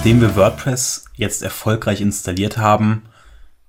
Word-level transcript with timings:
Nachdem 0.00 0.22
wir 0.22 0.34
WordPress 0.34 1.04
jetzt 1.16 1.42
erfolgreich 1.42 2.00
installiert 2.00 2.56
haben, 2.56 3.02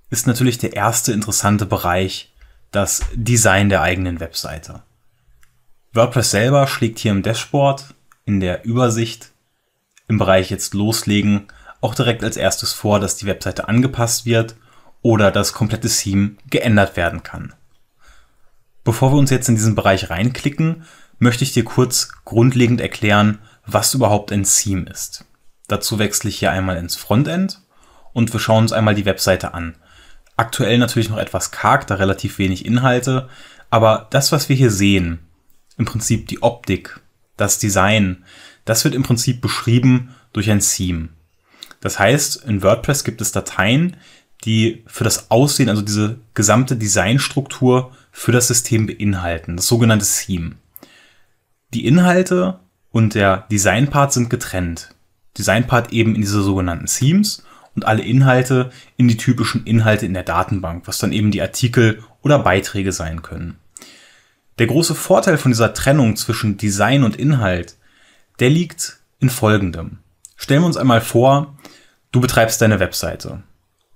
ist 0.09 0.27
natürlich 0.27 0.57
der 0.57 0.71
erste 0.71 1.11
interessante 1.11 1.65
Bereich 1.65 2.31
das 2.71 3.01
Design 3.13 3.67
der 3.67 3.81
eigenen 3.81 4.21
Webseite. 4.21 4.81
WordPress 5.91 6.31
selber 6.31 6.67
schlägt 6.67 6.99
hier 6.99 7.11
im 7.11 7.21
Dashboard, 7.21 7.93
in 8.23 8.39
der 8.39 8.63
Übersicht, 8.63 9.31
im 10.07 10.17
Bereich 10.17 10.49
jetzt 10.49 10.73
loslegen, 10.73 11.47
auch 11.81 11.95
direkt 11.95 12.23
als 12.23 12.37
erstes 12.37 12.71
vor, 12.71 13.01
dass 13.01 13.17
die 13.17 13.25
Webseite 13.25 13.67
angepasst 13.67 14.25
wird 14.25 14.55
oder 15.01 15.31
das 15.31 15.51
komplette 15.51 15.89
Theme 15.89 16.37
geändert 16.49 16.95
werden 16.95 17.23
kann. 17.23 17.53
Bevor 18.85 19.11
wir 19.11 19.17
uns 19.17 19.31
jetzt 19.31 19.49
in 19.49 19.55
diesen 19.55 19.75
Bereich 19.75 20.09
reinklicken, 20.09 20.85
möchte 21.19 21.43
ich 21.43 21.51
dir 21.51 21.65
kurz 21.65 22.07
grundlegend 22.23 22.79
erklären, 22.79 23.39
was 23.65 23.93
überhaupt 23.93 24.31
ein 24.31 24.45
Theme 24.45 24.89
ist. 24.89 25.25
Dazu 25.71 25.99
wechsle 25.99 26.29
ich 26.29 26.39
hier 26.39 26.51
einmal 26.51 26.75
ins 26.75 26.97
Frontend 26.97 27.61
und 28.11 28.33
wir 28.33 28.41
schauen 28.41 28.63
uns 28.63 28.73
einmal 28.73 28.93
die 28.93 29.05
Webseite 29.05 29.53
an. 29.53 29.75
Aktuell 30.35 30.77
natürlich 30.77 31.09
noch 31.09 31.17
etwas 31.17 31.51
karg, 31.51 31.87
da 31.87 31.95
relativ 31.95 32.39
wenig 32.39 32.65
Inhalte, 32.65 33.29
aber 33.69 34.07
das, 34.09 34.33
was 34.33 34.49
wir 34.49 34.55
hier 34.57 34.69
sehen, 34.69 35.19
im 35.77 35.85
Prinzip 35.85 36.27
die 36.27 36.43
Optik, 36.43 36.99
das 37.37 37.57
Design, 37.57 38.25
das 38.65 38.83
wird 38.83 38.95
im 38.95 39.03
Prinzip 39.03 39.39
beschrieben 39.39 40.13
durch 40.33 40.51
ein 40.51 40.59
Theme. 40.59 41.07
Das 41.79 41.99
heißt, 41.99 42.43
in 42.43 42.63
WordPress 42.63 43.05
gibt 43.05 43.21
es 43.21 43.31
Dateien, 43.31 43.95
die 44.43 44.83
für 44.87 45.05
das 45.05 45.31
Aussehen, 45.31 45.69
also 45.69 45.81
diese 45.81 46.19
gesamte 46.33 46.75
Designstruktur 46.75 47.95
für 48.11 48.33
das 48.33 48.49
System 48.49 48.87
beinhalten, 48.87 49.55
das 49.55 49.67
sogenannte 49.67 50.05
Theme. 50.05 50.57
Die 51.73 51.85
Inhalte 51.85 52.59
und 52.89 53.15
der 53.15 53.45
Designpart 53.49 54.11
sind 54.11 54.29
getrennt. 54.29 54.93
Designpart 55.37 55.93
eben 55.93 56.15
in 56.15 56.21
diese 56.21 56.43
sogenannten 56.43 56.85
Themes 56.85 57.43
und 57.75 57.85
alle 57.85 58.03
Inhalte 58.03 58.71
in 58.97 59.07
die 59.07 59.17
typischen 59.17 59.65
Inhalte 59.65 60.05
in 60.05 60.13
der 60.13 60.23
Datenbank, 60.23 60.87
was 60.87 60.97
dann 60.97 61.11
eben 61.11 61.31
die 61.31 61.41
Artikel 61.41 62.03
oder 62.21 62.39
Beiträge 62.39 62.91
sein 62.91 63.21
können. 63.21 63.57
Der 64.59 64.67
große 64.67 64.95
Vorteil 64.95 65.37
von 65.37 65.51
dieser 65.51 65.73
Trennung 65.73 66.15
zwischen 66.15 66.57
Design 66.57 67.03
und 67.03 67.15
Inhalt, 67.15 67.77
der 68.39 68.49
liegt 68.49 68.99
in 69.19 69.29
folgendem. 69.29 69.99
Stellen 70.35 70.61
wir 70.61 70.67
uns 70.67 70.77
einmal 70.77 71.01
vor, 71.01 71.55
du 72.11 72.19
betreibst 72.19 72.61
deine 72.61 72.79
Webseite. 72.79 73.43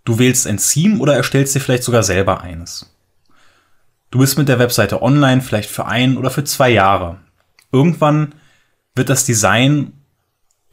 Du 0.06 0.20
wählst 0.20 0.48
ein 0.48 0.58
Theme 0.58 1.00
oder 1.00 1.16
erstellst 1.16 1.56
dir 1.56 1.60
vielleicht 1.60 1.84
sogar 1.84 2.04
selber 2.04 2.42
eines. 2.42 2.96
Du 4.12 4.20
bist 4.20 4.38
mit 4.38 4.48
der 4.48 4.60
Webseite 4.60 5.02
online 5.02 5.42
vielleicht 5.42 5.70
für 5.70 5.86
ein 5.86 6.18
oder 6.18 6.30
für 6.30 6.44
zwei 6.44 6.70
Jahre. 6.70 7.20
Irgendwann 7.72 8.36
wird 8.94 9.10
das 9.10 9.26
Design 9.26 9.94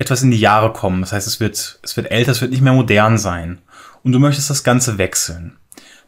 etwas 0.02 0.22
in 0.22 0.30
die 0.30 0.40
Jahre 0.40 0.72
kommen. 0.72 1.00
Das 1.00 1.12
heißt, 1.12 1.26
es 1.26 1.40
wird, 1.40 1.78
es 1.82 1.96
wird 1.96 2.10
älter, 2.10 2.32
es 2.32 2.40
wird 2.40 2.50
nicht 2.50 2.62
mehr 2.62 2.72
modern 2.72 3.18
sein. 3.18 3.58
Und 4.02 4.12
du 4.12 4.18
möchtest 4.18 4.50
das 4.50 4.64
Ganze 4.64 4.98
wechseln. 4.98 5.56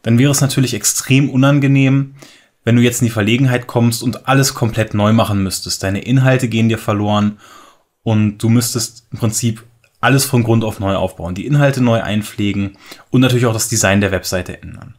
Dann 0.03 0.19
wäre 0.19 0.31
es 0.31 0.41
natürlich 0.41 0.73
extrem 0.73 1.29
unangenehm, 1.29 2.15
wenn 2.63 2.75
du 2.75 2.81
jetzt 2.81 3.01
in 3.01 3.07
die 3.07 3.11
Verlegenheit 3.11 3.67
kommst 3.67 4.03
und 4.03 4.27
alles 4.27 4.53
komplett 4.53 4.93
neu 4.93 5.13
machen 5.13 5.41
müsstest. 5.41 5.81
Deine 5.81 6.01
Inhalte 6.01 6.47
gehen 6.47 6.69
dir 6.69 6.77
verloren 6.77 7.39
und 8.03 8.37
du 8.39 8.49
müsstest 8.49 9.07
im 9.11 9.19
Prinzip 9.19 9.63
alles 10.01 10.25
von 10.25 10.43
Grund 10.43 10.63
auf 10.63 10.79
neu 10.79 10.95
aufbauen, 10.95 11.33
die 11.33 11.47
Inhalte 11.47 11.81
neu 11.81 12.01
einpflegen 12.01 12.77
und 13.09 13.21
natürlich 13.21 13.47
auch 13.47 13.53
das 13.53 13.69
Design 13.69 14.01
der 14.01 14.11
Webseite 14.11 14.61
ändern. 14.61 14.95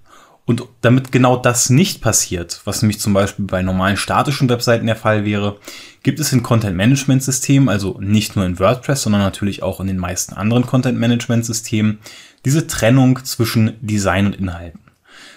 Und 0.47 0.63
damit 0.81 1.13
genau 1.13 1.37
das 1.37 1.71
nicht 1.71 2.01
passiert, 2.01 2.63
was 2.65 2.81
nämlich 2.81 3.01
zum 3.01 3.13
Beispiel 3.13 3.45
bei 3.45 3.63
normalen 3.63 3.97
statischen 3.97 4.49
Webseiten 4.49 4.87
der 4.87 4.97
Fall 4.97 5.25
wäre, 5.25 5.59
gibt 6.03 6.21
es 6.21 6.33
in 6.33 6.43
Content 6.43 6.77
Management 6.77 7.23
Systemen, 7.23 7.69
also 7.69 7.99
nicht 8.01 8.37
nur 8.37 8.47
in 8.47 8.59
WordPress, 8.59 9.03
sondern 9.03 9.23
natürlich 9.23 9.63
auch 9.65 9.81
in 9.81 9.89
den 9.89 9.99
meisten 9.99 10.35
anderen 10.35 10.65
Content 10.65 10.99
Management 10.99 11.45
Systemen, 11.45 11.99
diese 12.45 12.69
Trennung 12.69 13.25
zwischen 13.25 13.77
Design 13.81 14.27
und 14.27 14.37
Inhalten. 14.37 14.81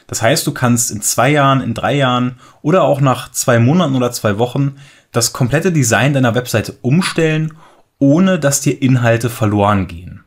Das 0.06 0.22
heißt, 0.22 0.46
du 0.46 0.54
kannst 0.54 0.92
in 0.92 1.02
zwei 1.02 1.32
Jahren, 1.32 1.62
in 1.62 1.74
drei 1.74 1.96
Jahren 1.96 2.36
oder 2.62 2.84
auch 2.84 3.02
nach 3.02 3.32
zwei 3.32 3.58
Monaten 3.58 3.96
oder 3.96 4.12
zwei 4.12 4.38
Wochen 4.38 4.76
das 5.12 5.34
komplette 5.34 5.72
Design 5.72 6.14
deiner 6.14 6.36
Webseite 6.36 6.76
umstellen 6.82 7.54
ohne 8.00 8.40
dass 8.40 8.62
dir 8.62 8.82
Inhalte 8.82 9.30
verloren 9.30 9.88
gehen. 9.88 10.24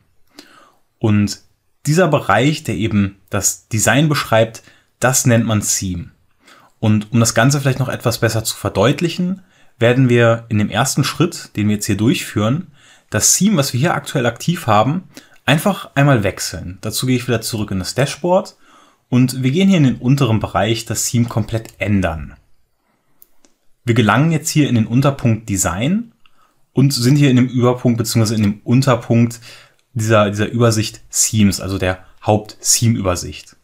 Und 0.99 1.41
dieser 1.85 2.07
Bereich, 2.07 2.63
der 2.63 2.75
eben 2.75 3.17
das 3.29 3.67
Design 3.67 4.07
beschreibt, 4.07 4.63
das 5.03 5.25
nennt 5.25 5.45
man 5.45 5.61
Theme. 5.61 6.11
Und 6.79 7.11
um 7.11 7.19
das 7.19 7.33
Ganze 7.33 7.59
vielleicht 7.59 7.79
noch 7.79 7.89
etwas 7.89 8.19
besser 8.19 8.43
zu 8.43 8.55
verdeutlichen, 8.55 9.41
werden 9.79 10.09
wir 10.09 10.45
in 10.49 10.57
dem 10.57 10.69
ersten 10.69 11.03
Schritt, 11.03 11.51
den 11.55 11.67
wir 11.67 11.75
jetzt 11.75 11.85
hier 11.85 11.97
durchführen, 11.97 12.67
das 13.09 13.35
Theme, 13.35 13.57
was 13.57 13.73
wir 13.73 13.79
hier 13.79 13.93
aktuell 13.93 14.25
aktiv 14.25 14.67
haben, 14.67 15.03
einfach 15.45 15.91
einmal 15.95 16.23
wechseln. 16.23 16.77
Dazu 16.81 17.05
gehe 17.05 17.15
ich 17.15 17.27
wieder 17.27 17.41
zurück 17.41 17.71
in 17.71 17.79
das 17.79 17.95
Dashboard 17.95 18.55
und 19.09 19.43
wir 19.43 19.51
gehen 19.51 19.69
hier 19.69 19.77
in 19.77 19.83
den 19.83 19.97
unteren 19.97 20.39
Bereich 20.39 20.85
das 20.85 21.05
Theme 21.09 21.27
komplett 21.27 21.73
ändern. 21.77 22.35
Wir 23.85 23.95
gelangen 23.95 24.31
jetzt 24.31 24.49
hier 24.49 24.69
in 24.69 24.75
den 24.75 24.87
Unterpunkt 24.87 25.49
Design 25.49 26.13
und 26.71 26.93
sind 26.93 27.17
hier 27.17 27.29
in 27.29 27.35
dem 27.35 27.47
Überpunkt 27.47 27.97
beziehungsweise 27.97 28.35
in 28.35 28.43
dem 28.43 28.61
Unterpunkt 28.63 29.39
dieser, 29.93 30.29
dieser 30.29 30.49
Übersicht 30.49 31.01
Themes, 31.11 31.59
also 31.59 31.77
der 31.77 32.05
Haupt-Theme-Übersicht. 32.25 33.57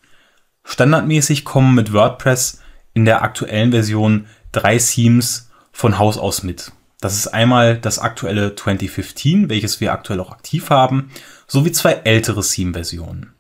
Standardmäßig 0.70 1.46
kommen 1.46 1.74
mit 1.74 1.94
WordPress 1.94 2.62
in 2.94 3.04
der 3.04 3.24
aktuellen 3.24 3.72
Version 3.72 4.28
drei 4.52 4.78
Themes 4.78 5.50
von 5.72 5.98
Haus 5.98 6.20
aus 6.20 6.44
mit. 6.44 6.72
Das 7.02 7.16
ist 7.16 7.28
einmal 7.28 7.80
das 7.80 7.98
aktuelle 7.98 8.56
2015, 8.56 9.50
welches 9.50 9.82
wir 9.82 9.92
aktuell 9.92 10.20
auch 10.20 10.32
aktiv 10.32 10.70
haben, 10.70 11.10
sowie 11.48 11.72
zwei 11.72 11.94
ältere 11.94 12.44
Theme-Versionen. 12.44 13.34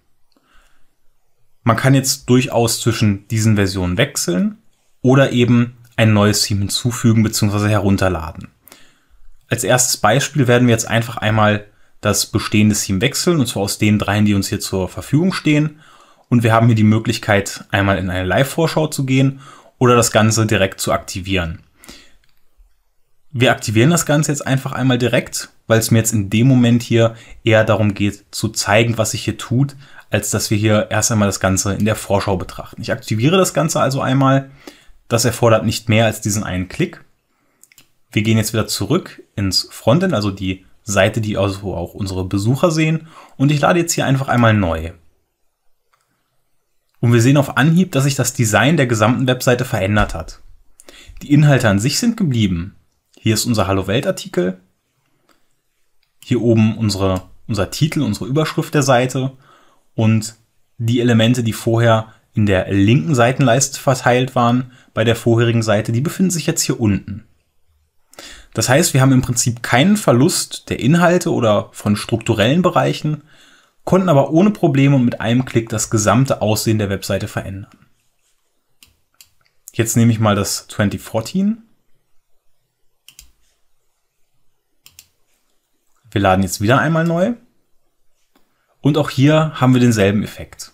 Man 1.61 1.77
kann 1.77 1.93
jetzt 1.93 2.27
durchaus 2.31 2.81
zwischen 2.81 3.27
diesen 3.27 3.57
Versionen 3.57 3.97
wechseln 3.97 4.57
oder 5.01 5.31
eben 5.31 5.77
ein 5.97 6.13
neues 6.13 6.41
Theme 6.41 6.61
hinzufügen 6.61 7.21
bzw. 7.21 7.69
herunterladen. 7.69 8.47
Als 9.49 9.63
erstes 9.63 9.97
Beispiel 9.97 10.47
werden 10.47 10.67
wir 10.67 10.73
jetzt 10.73 10.87
einfach 10.87 11.17
einmal 11.17 11.67
das 12.01 12.25
bestehende 12.25 12.75
Theme 12.75 13.01
wechseln, 13.01 13.39
und 13.39 13.45
zwar 13.45 13.63
aus 13.63 13.77
den 13.77 13.99
dreien, 13.99 14.25
die 14.25 14.33
uns 14.33 14.47
hier 14.47 14.59
zur 14.59 14.89
Verfügung 14.89 15.31
stehen. 15.31 15.79
Und 16.29 16.43
wir 16.43 16.53
haben 16.53 16.67
hier 16.67 16.75
die 16.75 16.83
Möglichkeit, 16.83 17.65
einmal 17.71 17.97
in 17.97 18.09
eine 18.09 18.25
Live-Vorschau 18.25 18.87
zu 18.87 19.05
gehen 19.05 19.41
oder 19.79 19.95
das 19.95 20.11
Ganze 20.11 20.45
direkt 20.45 20.79
zu 20.79 20.93
aktivieren. 20.93 21.59
Wir 23.31 23.51
aktivieren 23.51 23.89
das 23.89 24.05
Ganze 24.05 24.31
jetzt 24.31 24.45
einfach 24.45 24.71
einmal 24.71 24.97
direkt, 24.97 25.49
weil 25.67 25.79
es 25.79 25.91
mir 25.91 25.99
jetzt 25.99 26.13
in 26.13 26.29
dem 26.29 26.47
Moment 26.47 26.81
hier 26.81 27.15
eher 27.43 27.63
darum 27.63 27.93
geht, 27.93 28.25
zu 28.31 28.49
zeigen, 28.49 28.97
was 28.97 29.11
sich 29.11 29.23
hier 29.23 29.37
tut, 29.37 29.75
als 30.09 30.31
dass 30.31 30.49
wir 30.49 30.57
hier 30.57 30.87
erst 30.89 31.11
einmal 31.11 31.27
das 31.27 31.39
Ganze 31.39 31.73
in 31.73 31.85
der 31.85 31.95
Vorschau 31.95 32.37
betrachten. 32.37 32.81
Ich 32.81 32.91
aktiviere 32.91 33.37
das 33.37 33.53
Ganze 33.53 33.79
also 33.79 34.01
einmal. 34.01 34.49
Das 35.07 35.25
erfordert 35.25 35.65
nicht 35.65 35.89
mehr 35.89 36.05
als 36.05 36.21
diesen 36.21 36.43
einen 36.43 36.69
Klick. 36.69 37.03
Wir 38.11 38.23
gehen 38.23 38.37
jetzt 38.37 38.53
wieder 38.53 38.67
zurück 38.67 39.21
ins 39.35 39.67
Frontend, 39.71 40.13
also 40.13 40.31
die 40.31 40.65
Seite, 40.83 41.21
die 41.21 41.37
also 41.37 41.75
auch 41.75 41.93
unsere 41.93 42.25
Besucher 42.25 42.71
sehen. 42.71 43.07
Und 43.37 43.51
ich 43.51 43.61
lade 43.61 43.79
jetzt 43.79 43.93
hier 43.93 44.05
einfach 44.05 44.27
einmal 44.27 44.55
neu. 44.55 44.91
Und 46.99 47.13
wir 47.13 47.21
sehen 47.21 47.37
auf 47.37 47.57
Anhieb, 47.57 47.91
dass 47.91 48.03
sich 48.03 48.15
das 48.15 48.33
Design 48.33 48.77
der 48.77 48.87
gesamten 48.87 49.27
Webseite 49.27 49.65
verändert 49.65 50.13
hat. 50.13 50.41
Die 51.21 51.31
Inhalte 51.31 51.69
an 51.69 51.79
sich 51.79 51.99
sind 51.99 52.17
geblieben. 52.17 52.75
Hier 53.17 53.33
ist 53.33 53.45
unser 53.45 53.67
Hallo 53.67 53.87
Welt 53.87 54.07
Artikel. 54.07 54.59
Hier 56.23 56.41
oben 56.41 56.77
unsere, 56.77 57.23
unser 57.47 57.71
Titel, 57.71 58.01
unsere 58.01 58.25
Überschrift 58.25 58.73
der 58.73 58.83
Seite. 58.83 59.31
Und 59.95 60.35
die 60.77 60.99
Elemente, 60.99 61.43
die 61.43 61.53
vorher 61.53 62.13
in 62.33 62.45
der 62.45 62.71
linken 62.71 63.15
Seitenleiste 63.15 63.79
verteilt 63.79 64.35
waren, 64.35 64.71
bei 64.93 65.03
der 65.03 65.15
vorherigen 65.15 65.63
Seite, 65.63 65.91
die 65.91 66.01
befinden 66.01 66.31
sich 66.31 66.47
jetzt 66.47 66.61
hier 66.61 66.79
unten. 66.79 67.25
Das 68.53 68.69
heißt, 68.69 68.93
wir 68.93 69.01
haben 69.01 69.11
im 69.11 69.21
Prinzip 69.21 69.63
keinen 69.63 69.97
Verlust 69.97 70.69
der 70.69 70.79
Inhalte 70.79 71.31
oder 71.31 71.69
von 71.71 71.95
strukturellen 71.95 72.61
Bereichen, 72.61 73.23
konnten 73.85 74.09
aber 74.09 74.31
ohne 74.31 74.51
Probleme 74.51 74.95
und 74.95 75.05
mit 75.05 75.21
einem 75.21 75.45
Klick 75.45 75.69
das 75.69 75.89
gesamte 75.89 76.41
Aussehen 76.41 76.77
der 76.77 76.89
Webseite 76.89 77.27
verändern. 77.27 77.71
Jetzt 79.73 79.95
nehme 79.95 80.11
ich 80.11 80.19
mal 80.19 80.35
das 80.35 80.67
2014. 80.67 81.63
Wir 86.11 86.21
laden 86.21 86.43
jetzt 86.43 86.59
wieder 86.59 86.79
einmal 86.79 87.05
neu. 87.05 87.33
Und 88.81 88.97
auch 88.97 89.09
hier 89.09 89.53
haben 89.55 89.73
wir 89.73 89.81
denselben 89.81 90.23
Effekt. 90.23 90.71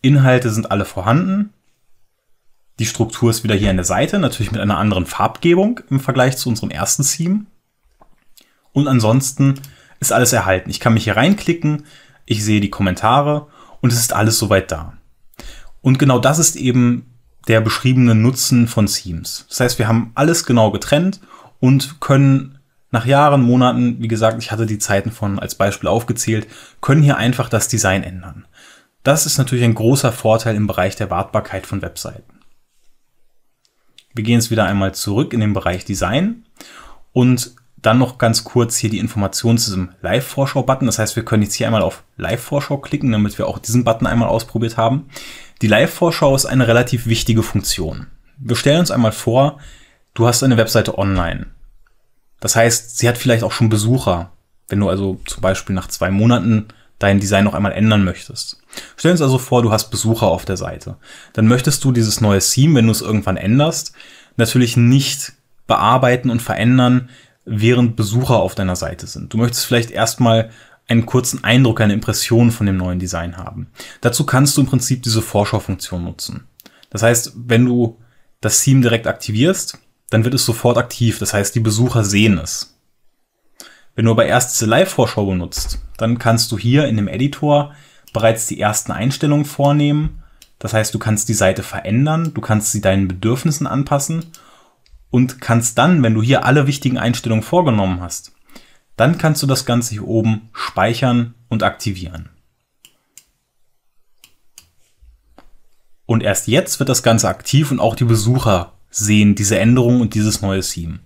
Inhalte 0.00 0.50
sind 0.50 0.70
alle 0.70 0.84
vorhanden. 0.84 1.52
Die 2.78 2.86
Struktur 2.86 3.30
ist 3.30 3.44
wieder 3.44 3.54
hier 3.54 3.70
an 3.70 3.76
der 3.76 3.84
Seite, 3.84 4.18
natürlich 4.18 4.50
mit 4.50 4.60
einer 4.60 4.78
anderen 4.78 5.06
Farbgebung 5.06 5.80
im 5.90 6.00
Vergleich 6.00 6.36
zu 6.36 6.48
unserem 6.48 6.70
ersten 6.70 7.04
Theme. 7.04 7.46
Und 8.72 8.88
ansonsten 8.88 9.60
ist 10.00 10.12
alles 10.12 10.32
erhalten. 10.32 10.70
Ich 10.70 10.80
kann 10.80 10.94
mich 10.94 11.04
hier 11.04 11.16
reinklicken, 11.16 11.84
ich 12.24 12.44
sehe 12.44 12.60
die 12.60 12.70
Kommentare 12.70 13.48
und 13.80 13.92
es 13.92 13.98
ist 13.98 14.12
alles 14.12 14.38
soweit 14.38 14.70
da. 14.70 14.94
Und 15.80 15.98
genau 15.98 16.18
das 16.18 16.38
ist 16.38 16.56
eben 16.56 17.12
der 17.48 17.60
beschriebene 17.60 18.14
Nutzen 18.14 18.68
von 18.68 18.86
Themes. 18.86 19.46
Das 19.48 19.60
heißt, 19.60 19.78
wir 19.78 19.88
haben 19.88 20.12
alles 20.14 20.44
genau 20.44 20.70
getrennt 20.70 21.20
und 21.58 22.00
können 22.00 22.58
nach 22.90 23.06
Jahren, 23.06 23.42
Monaten, 23.42 24.00
wie 24.00 24.08
gesagt, 24.08 24.40
ich 24.42 24.52
hatte 24.52 24.66
die 24.66 24.78
Zeiten 24.78 25.10
von 25.10 25.38
als 25.38 25.54
Beispiel 25.54 25.88
aufgezählt, 25.88 26.46
können 26.80 27.02
hier 27.02 27.16
einfach 27.16 27.48
das 27.48 27.66
Design 27.66 28.04
ändern. 28.04 28.46
Das 29.02 29.26
ist 29.26 29.38
natürlich 29.38 29.64
ein 29.64 29.74
großer 29.74 30.12
Vorteil 30.12 30.54
im 30.54 30.66
Bereich 30.66 30.94
der 30.94 31.10
Wartbarkeit 31.10 31.66
von 31.66 31.82
Webseiten. 31.82 32.40
Wir 34.14 34.24
gehen 34.24 34.34
jetzt 34.34 34.50
wieder 34.50 34.64
einmal 34.64 34.94
zurück 34.94 35.32
in 35.32 35.40
den 35.40 35.54
Bereich 35.54 35.84
Design 35.84 36.44
und 37.12 37.56
dann 37.82 37.98
noch 37.98 38.18
ganz 38.18 38.44
kurz 38.44 38.76
hier 38.76 38.90
die 38.90 38.98
Information 38.98 39.58
zu 39.58 39.70
diesem 39.70 39.90
Live-Vorschau-Button. 40.02 40.86
Das 40.86 40.98
heißt, 40.98 41.16
wir 41.16 41.24
können 41.24 41.42
jetzt 41.42 41.54
hier 41.54 41.66
einmal 41.66 41.82
auf 41.82 42.04
Live-Vorschau 42.16 42.78
klicken, 42.78 43.10
damit 43.12 43.36
wir 43.38 43.48
auch 43.48 43.58
diesen 43.58 43.84
Button 43.84 44.06
einmal 44.06 44.28
ausprobiert 44.28 44.76
haben. 44.76 45.08
Die 45.60 45.66
Live-Vorschau 45.66 46.34
ist 46.34 46.46
eine 46.46 46.68
relativ 46.68 47.06
wichtige 47.06 47.42
Funktion. 47.42 48.06
Wir 48.38 48.56
stellen 48.56 48.80
uns 48.80 48.90
einmal 48.90 49.12
vor, 49.12 49.58
du 50.14 50.26
hast 50.26 50.42
eine 50.42 50.56
Webseite 50.56 50.96
online. 50.96 51.46
Das 52.40 52.56
heißt, 52.56 52.98
sie 52.98 53.08
hat 53.08 53.18
vielleicht 53.18 53.42
auch 53.42 53.52
schon 53.52 53.68
Besucher. 53.68 54.32
Wenn 54.68 54.80
du 54.80 54.88
also 54.88 55.20
zum 55.26 55.42
Beispiel 55.42 55.74
nach 55.74 55.88
zwei 55.88 56.10
Monaten 56.10 56.68
dein 57.02 57.20
Design 57.20 57.44
noch 57.44 57.54
einmal 57.54 57.72
ändern 57.72 58.04
möchtest. 58.04 58.62
Stell 58.96 59.10
uns 59.10 59.22
also 59.22 59.38
vor, 59.38 59.62
du 59.62 59.72
hast 59.72 59.90
Besucher 59.90 60.28
auf 60.28 60.44
der 60.44 60.56
Seite. 60.56 60.96
Dann 61.32 61.48
möchtest 61.48 61.82
du 61.82 61.90
dieses 61.90 62.20
neue 62.20 62.38
Theme, 62.38 62.76
wenn 62.76 62.86
du 62.86 62.92
es 62.92 63.00
irgendwann 63.00 63.36
änderst, 63.36 63.92
natürlich 64.36 64.76
nicht 64.76 65.32
bearbeiten 65.66 66.30
und 66.30 66.42
verändern, 66.42 67.08
während 67.44 67.96
Besucher 67.96 68.36
auf 68.36 68.54
deiner 68.54 68.76
Seite 68.76 69.06
sind. 69.06 69.32
Du 69.32 69.38
möchtest 69.38 69.66
vielleicht 69.66 69.90
erstmal 69.90 70.50
einen 70.88 71.06
kurzen 71.06 71.44
Eindruck, 71.44 71.80
eine 71.80 71.94
Impression 71.94 72.50
von 72.50 72.66
dem 72.66 72.76
neuen 72.76 72.98
Design 72.98 73.36
haben. 73.36 73.68
Dazu 74.00 74.26
kannst 74.26 74.56
du 74.56 74.60
im 74.60 74.66
Prinzip 74.66 75.02
diese 75.02 75.22
Vorschaufunktion 75.22 76.04
nutzen. 76.04 76.46
Das 76.90 77.02
heißt, 77.02 77.32
wenn 77.36 77.64
du 77.64 77.98
das 78.40 78.62
Theme 78.62 78.82
direkt 78.82 79.06
aktivierst, 79.06 79.78
dann 80.10 80.24
wird 80.24 80.34
es 80.34 80.44
sofort 80.44 80.76
aktiv. 80.76 81.18
Das 81.18 81.32
heißt, 81.32 81.54
die 81.54 81.60
Besucher 81.60 82.04
sehen 82.04 82.38
es. 82.38 82.78
Wenn 83.94 84.06
du 84.06 84.10
aber 84.10 84.26
erst 84.26 84.54
diese 84.54 84.66
Live-Vorschau 84.66 85.26
benutzt, 85.26 85.78
dann 85.96 86.18
kannst 86.18 86.52
du 86.52 86.58
hier 86.58 86.86
in 86.86 86.96
dem 86.96 87.08
Editor 87.08 87.74
bereits 88.12 88.46
die 88.46 88.60
ersten 88.60 88.92
Einstellungen 88.92 89.44
vornehmen. 89.44 90.22
Das 90.58 90.74
heißt, 90.74 90.94
du 90.94 90.98
kannst 90.98 91.28
die 91.28 91.34
Seite 91.34 91.62
verändern, 91.62 92.32
du 92.34 92.40
kannst 92.40 92.72
sie 92.72 92.80
deinen 92.80 93.08
Bedürfnissen 93.08 93.66
anpassen 93.66 94.26
und 95.12 95.40
kannst 95.42 95.78
dann, 95.78 96.02
wenn 96.02 96.14
du 96.14 96.22
hier 96.22 96.44
alle 96.44 96.66
wichtigen 96.66 96.98
Einstellungen 96.98 97.44
vorgenommen 97.44 98.00
hast, 98.00 98.32
dann 98.96 99.18
kannst 99.18 99.42
du 99.42 99.46
das 99.46 99.66
Ganze 99.66 99.92
hier 99.92 100.08
oben 100.08 100.48
speichern 100.52 101.34
und 101.48 101.62
aktivieren. 101.62 102.30
Und 106.06 106.22
erst 106.22 106.48
jetzt 106.48 106.80
wird 106.80 106.88
das 106.88 107.02
Ganze 107.02 107.28
aktiv 107.28 107.70
und 107.70 107.78
auch 107.78 107.94
die 107.94 108.04
Besucher 108.04 108.72
sehen 108.90 109.34
diese 109.34 109.58
Änderung 109.58 110.00
und 110.00 110.14
dieses 110.14 110.40
neue 110.40 110.62
Theme. 110.62 111.00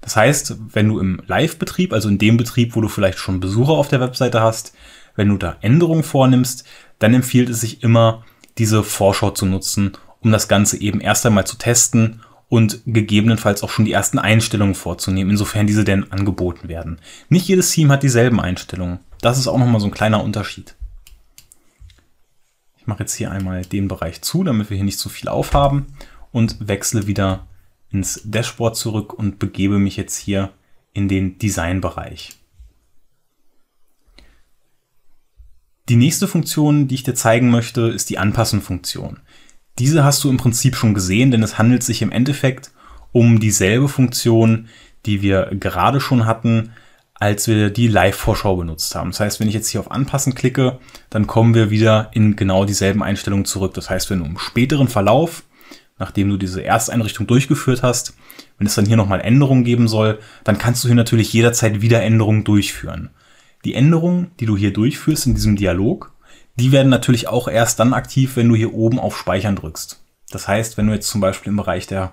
Das 0.00 0.16
heißt, 0.16 0.56
wenn 0.72 0.88
du 0.88 1.00
im 1.00 1.20
Live-Betrieb, 1.26 1.92
also 1.92 2.08
in 2.08 2.18
dem 2.18 2.36
Betrieb, 2.36 2.76
wo 2.76 2.80
du 2.80 2.88
vielleicht 2.88 3.18
schon 3.18 3.40
Besucher 3.40 3.72
auf 3.72 3.88
der 3.88 4.00
Webseite 4.00 4.40
hast, 4.40 4.74
wenn 5.16 5.28
du 5.28 5.36
da 5.36 5.56
Änderungen 5.60 6.04
vornimmst, 6.04 6.64
dann 7.00 7.14
empfiehlt 7.14 7.48
es 7.48 7.60
sich 7.60 7.82
immer, 7.82 8.24
diese 8.58 8.84
Vorschau 8.84 9.30
zu 9.30 9.44
nutzen, 9.44 9.92
um 10.20 10.30
das 10.30 10.46
Ganze 10.46 10.80
eben 10.80 11.00
erst 11.00 11.26
einmal 11.26 11.46
zu 11.46 11.56
testen 11.56 12.22
und 12.50 12.80
gegebenenfalls 12.84 13.62
auch 13.62 13.70
schon 13.70 13.86
die 13.86 13.92
ersten 13.92 14.18
Einstellungen 14.18 14.74
vorzunehmen, 14.74 15.30
insofern 15.30 15.68
diese 15.68 15.84
denn 15.84 16.12
angeboten 16.12 16.68
werden. 16.68 16.98
Nicht 17.28 17.46
jedes 17.46 17.70
Team 17.70 17.90
hat 17.90 18.02
dieselben 18.02 18.40
Einstellungen. 18.40 18.98
Das 19.22 19.38
ist 19.38 19.46
auch 19.46 19.56
nochmal 19.56 19.80
so 19.80 19.86
ein 19.86 19.92
kleiner 19.92 20.22
Unterschied. 20.22 20.74
Ich 22.76 22.88
mache 22.88 23.04
jetzt 23.04 23.14
hier 23.14 23.30
einmal 23.30 23.62
den 23.62 23.86
Bereich 23.86 24.20
zu, 24.20 24.42
damit 24.42 24.68
wir 24.68 24.76
hier 24.76 24.84
nicht 24.84 24.98
zu 24.98 25.08
viel 25.08 25.28
aufhaben 25.28 25.86
und 26.32 26.56
wechsle 26.66 27.06
wieder 27.06 27.46
ins 27.92 28.20
Dashboard 28.24 28.76
zurück 28.76 29.14
und 29.14 29.38
begebe 29.38 29.78
mich 29.78 29.96
jetzt 29.96 30.16
hier 30.16 30.50
in 30.92 31.06
den 31.06 31.38
Design-Bereich. 31.38 32.30
Die 35.88 35.96
nächste 35.96 36.26
Funktion, 36.26 36.88
die 36.88 36.96
ich 36.96 37.04
dir 37.04 37.14
zeigen 37.14 37.50
möchte, 37.50 37.82
ist 37.82 38.10
die 38.10 38.18
Anpassen-Funktion. 38.18 39.20
Diese 39.78 40.04
hast 40.04 40.22
du 40.24 40.30
im 40.30 40.36
Prinzip 40.36 40.76
schon 40.76 40.94
gesehen, 40.94 41.30
denn 41.30 41.42
es 41.42 41.58
handelt 41.58 41.82
sich 41.82 42.02
im 42.02 42.12
Endeffekt 42.12 42.72
um 43.12 43.40
dieselbe 43.40 43.88
Funktion, 43.88 44.68
die 45.06 45.22
wir 45.22 45.50
gerade 45.58 46.00
schon 46.00 46.26
hatten, 46.26 46.72
als 47.14 47.46
wir 47.48 47.70
die 47.70 47.86
Live-Vorschau 47.86 48.56
benutzt 48.56 48.94
haben. 48.94 49.10
Das 49.10 49.20
heißt, 49.20 49.40
wenn 49.40 49.48
ich 49.48 49.54
jetzt 49.54 49.68
hier 49.68 49.80
auf 49.80 49.90
Anpassen 49.90 50.34
klicke, 50.34 50.78
dann 51.10 51.26
kommen 51.26 51.54
wir 51.54 51.70
wieder 51.70 52.10
in 52.14 52.34
genau 52.34 52.64
dieselben 52.64 53.02
Einstellungen 53.02 53.44
zurück. 53.44 53.74
Das 53.74 53.90
heißt, 53.90 54.08
wenn 54.10 54.20
du 54.20 54.24
im 54.24 54.38
späteren 54.38 54.88
Verlauf, 54.88 55.44
nachdem 55.98 56.30
du 56.30 56.38
diese 56.38 56.64
Ersteinrichtung 56.64 57.26
durchgeführt 57.26 57.82
hast, 57.82 58.14
wenn 58.56 58.66
es 58.66 58.74
dann 58.74 58.86
hier 58.86 58.96
nochmal 58.96 59.20
Änderungen 59.20 59.64
geben 59.64 59.86
soll, 59.86 60.18
dann 60.44 60.56
kannst 60.56 60.82
du 60.82 60.88
hier 60.88 60.94
natürlich 60.94 61.32
jederzeit 61.32 61.82
wieder 61.82 62.02
Änderungen 62.02 62.42
durchführen. 62.44 63.10
Die 63.66 63.74
Änderungen, 63.74 64.30
die 64.40 64.46
du 64.46 64.56
hier 64.56 64.72
durchführst 64.72 65.26
in 65.26 65.34
diesem 65.34 65.56
Dialog, 65.56 66.14
die 66.60 66.72
werden 66.72 66.90
natürlich 66.90 67.26
auch 67.26 67.48
erst 67.48 67.80
dann 67.80 67.94
aktiv, 67.94 68.36
wenn 68.36 68.48
du 68.48 68.54
hier 68.54 68.74
oben 68.74 68.98
auf 68.98 69.16
Speichern 69.16 69.56
drückst. 69.56 70.02
Das 70.30 70.46
heißt, 70.46 70.76
wenn 70.76 70.86
du 70.86 70.92
jetzt 70.92 71.08
zum 71.08 71.20
Beispiel 71.20 71.50
im 71.50 71.56
Bereich 71.56 71.86
der, 71.86 72.12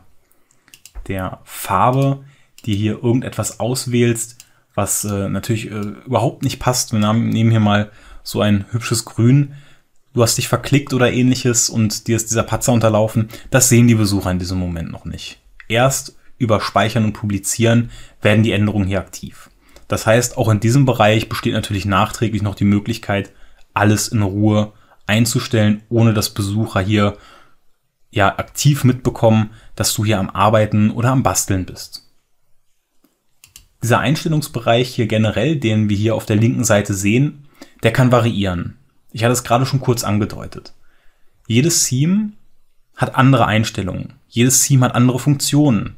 der 1.07 1.39
Farbe 1.43 2.23
dir 2.65 2.75
hier 2.75 3.03
irgendetwas 3.03 3.59
auswählst, 3.59 4.37
was 4.73 5.03
äh, 5.03 5.27
natürlich 5.27 5.69
äh, 5.69 5.81
überhaupt 6.05 6.43
nicht 6.43 6.59
passt, 6.59 6.93
wir 6.93 6.99
nehmen 6.99 7.51
hier 7.51 7.59
mal 7.59 7.91
so 8.23 8.41
ein 8.41 8.65
hübsches 8.71 9.05
Grün, 9.05 9.53
du 10.13 10.23
hast 10.23 10.37
dich 10.37 10.47
verklickt 10.47 10.93
oder 10.93 11.11
ähnliches 11.11 11.69
und 11.69 12.07
dir 12.07 12.15
ist 12.15 12.29
dieser 12.29 12.43
Patzer 12.43 12.71
unterlaufen, 12.71 13.29
das 13.51 13.69
sehen 13.69 13.87
die 13.87 13.95
Besucher 13.95 14.31
in 14.31 14.39
diesem 14.39 14.59
Moment 14.59 14.91
noch 14.91 15.05
nicht. 15.05 15.39
Erst 15.67 16.15
über 16.37 16.61
Speichern 16.61 17.03
und 17.03 17.13
Publizieren 17.13 17.91
werden 18.21 18.43
die 18.43 18.53
Änderungen 18.53 18.87
hier 18.87 18.99
aktiv. 18.99 19.49
Das 19.87 20.05
heißt, 20.05 20.37
auch 20.37 20.49
in 20.49 20.59
diesem 20.59 20.85
Bereich 20.85 21.27
besteht 21.27 21.53
natürlich 21.53 21.85
nachträglich 21.85 22.41
noch 22.41 22.55
die 22.55 22.65
Möglichkeit, 22.65 23.31
alles 23.77 24.09
in 24.09 24.21
Ruhe 24.21 24.73
einzustellen, 25.05 25.83
ohne 25.89 26.13
dass 26.13 26.33
Besucher 26.33 26.81
hier 26.81 27.17
ja 28.09 28.37
aktiv 28.37 28.83
mitbekommen, 28.83 29.51
dass 29.75 29.93
du 29.93 30.03
hier 30.03 30.19
am 30.19 30.29
Arbeiten 30.29 30.91
oder 30.91 31.11
am 31.11 31.23
Basteln 31.23 31.65
bist. 31.65 32.03
Dieser 33.83 33.99
Einstellungsbereich 33.99 34.93
hier 34.93 35.07
generell, 35.07 35.57
den 35.57 35.89
wir 35.89 35.95
hier 35.95 36.15
auf 36.15 36.25
der 36.25 36.35
linken 36.35 36.63
Seite 36.63 36.93
sehen, 36.93 37.47
der 37.83 37.93
kann 37.93 38.11
variieren. 38.11 38.77
Ich 39.11 39.23
hatte 39.23 39.33
es 39.33 39.43
gerade 39.43 39.65
schon 39.65 39.79
kurz 39.79 40.03
angedeutet. 40.03 40.73
Jedes 41.47 41.85
Theme 41.85 42.33
hat 42.95 43.15
andere 43.15 43.45
Einstellungen. 43.45 44.15
Jedes 44.27 44.63
Theme 44.63 44.85
hat 44.85 44.95
andere 44.95 45.19
Funktionen. 45.19 45.95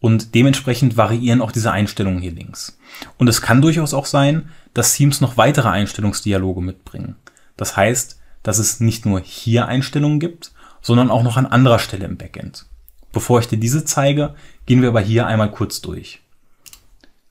Und 0.00 0.34
dementsprechend 0.34 0.96
variieren 0.96 1.42
auch 1.42 1.52
diese 1.52 1.72
Einstellungen 1.72 2.20
hier 2.20 2.32
links. 2.32 2.78
Und 3.18 3.28
es 3.28 3.42
kann 3.42 3.60
durchaus 3.60 3.94
auch 3.94 4.06
sein, 4.06 4.48
dass 4.74 4.94
Themes 4.94 5.20
noch 5.20 5.36
weitere 5.36 5.68
Einstellungsdialoge 5.68 6.60
mitbringen. 6.60 7.16
Das 7.56 7.76
heißt, 7.76 8.18
dass 8.42 8.58
es 8.58 8.80
nicht 8.80 9.06
nur 9.06 9.20
hier 9.20 9.66
Einstellungen 9.66 10.20
gibt, 10.20 10.52
sondern 10.80 11.10
auch 11.10 11.22
noch 11.22 11.36
an 11.36 11.46
anderer 11.46 11.78
Stelle 11.78 12.04
im 12.04 12.16
Backend. 12.16 12.66
Bevor 13.12 13.40
ich 13.40 13.48
dir 13.48 13.58
diese 13.58 13.84
zeige, 13.84 14.34
gehen 14.66 14.82
wir 14.82 14.88
aber 14.88 15.00
hier 15.00 15.26
einmal 15.26 15.50
kurz 15.50 15.80
durch. 15.80 16.20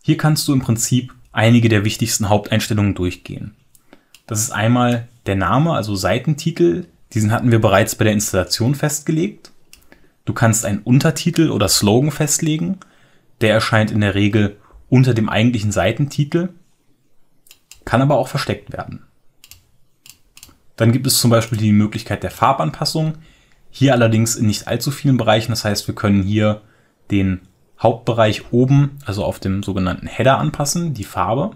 Hier 0.04 0.18
kannst 0.18 0.48
du 0.48 0.54
im 0.54 0.62
Prinzip 0.62 1.14
einige 1.32 1.70
der 1.70 1.86
wichtigsten 1.86 2.30
Haupteinstellungen 2.30 2.96
durchgehen. 2.96 3.56
Das 4.26 4.40
ist 4.40 4.52
einmal 4.52 5.08
der 5.26 5.36
Name, 5.36 5.74
also 5.74 5.96
Seitentitel. 5.96 6.86
Diesen 7.14 7.32
hatten 7.32 7.52
wir 7.52 7.60
bereits 7.60 7.96
bei 7.96 8.04
der 8.04 8.14
Installation 8.14 8.76
festgelegt. 8.76 9.52
Du 10.26 10.34
kannst 10.34 10.66
einen 10.66 10.80
Untertitel 10.80 11.52
oder 11.52 11.70
Slogan 11.70 12.12
festlegen. 12.12 12.80
Der 13.42 13.54
erscheint 13.54 13.92
in 13.92 14.02
der 14.02 14.16
Regel 14.16 14.58
unter 14.90 15.14
dem 15.14 15.30
eigentlichen 15.30 15.72
Seitentitel, 15.72 16.50
kann 17.88 18.02
aber 18.02 18.18
auch 18.18 18.28
versteckt 18.28 18.74
werden. 18.74 19.04
Dann 20.76 20.92
gibt 20.92 21.08
es 21.08 21.20
zum 21.20 21.32
Beispiel 21.32 21.58
die 21.58 21.72
Möglichkeit 21.72 22.22
der 22.22 22.32
Farbanpassung. 22.32 23.14
Hier 23.70 23.94
allerdings 23.94 24.36
in 24.36 24.46
nicht 24.46 24.68
allzu 24.68 24.92
vielen 24.92 25.16
Bereichen. 25.16 25.54
Das 25.54 25.64
heißt, 25.64 25.88
wir 25.88 25.96
können 25.96 26.22
hier 26.22 26.62
den 27.12 27.42
Hauptbereich 27.80 28.52
oben, 28.52 29.00
also 29.06 29.24
auf 29.24 29.40
dem 29.40 29.64
sogenannten 29.64 30.06
Header 30.06 30.38
anpassen, 30.38 30.94
die 30.94 31.06
Farbe. 31.06 31.52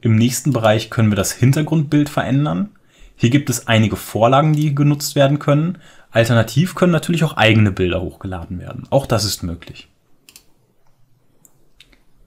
Im 0.00 0.16
nächsten 0.16 0.52
Bereich 0.52 0.88
können 0.88 1.10
wir 1.10 1.16
das 1.16 1.32
Hintergrundbild 1.32 2.08
verändern. 2.08 2.70
Hier 3.16 3.28
gibt 3.28 3.50
es 3.50 3.66
einige 3.66 3.96
Vorlagen, 3.96 4.54
die 4.54 4.74
genutzt 4.74 5.14
werden 5.14 5.38
können. 5.38 5.76
Alternativ 6.10 6.74
können 6.74 6.92
natürlich 6.92 7.22
auch 7.24 7.36
eigene 7.36 7.70
Bilder 7.70 8.00
hochgeladen 8.00 8.60
werden. 8.60 8.86
Auch 8.88 9.04
das 9.04 9.26
ist 9.26 9.42
möglich. 9.42 9.88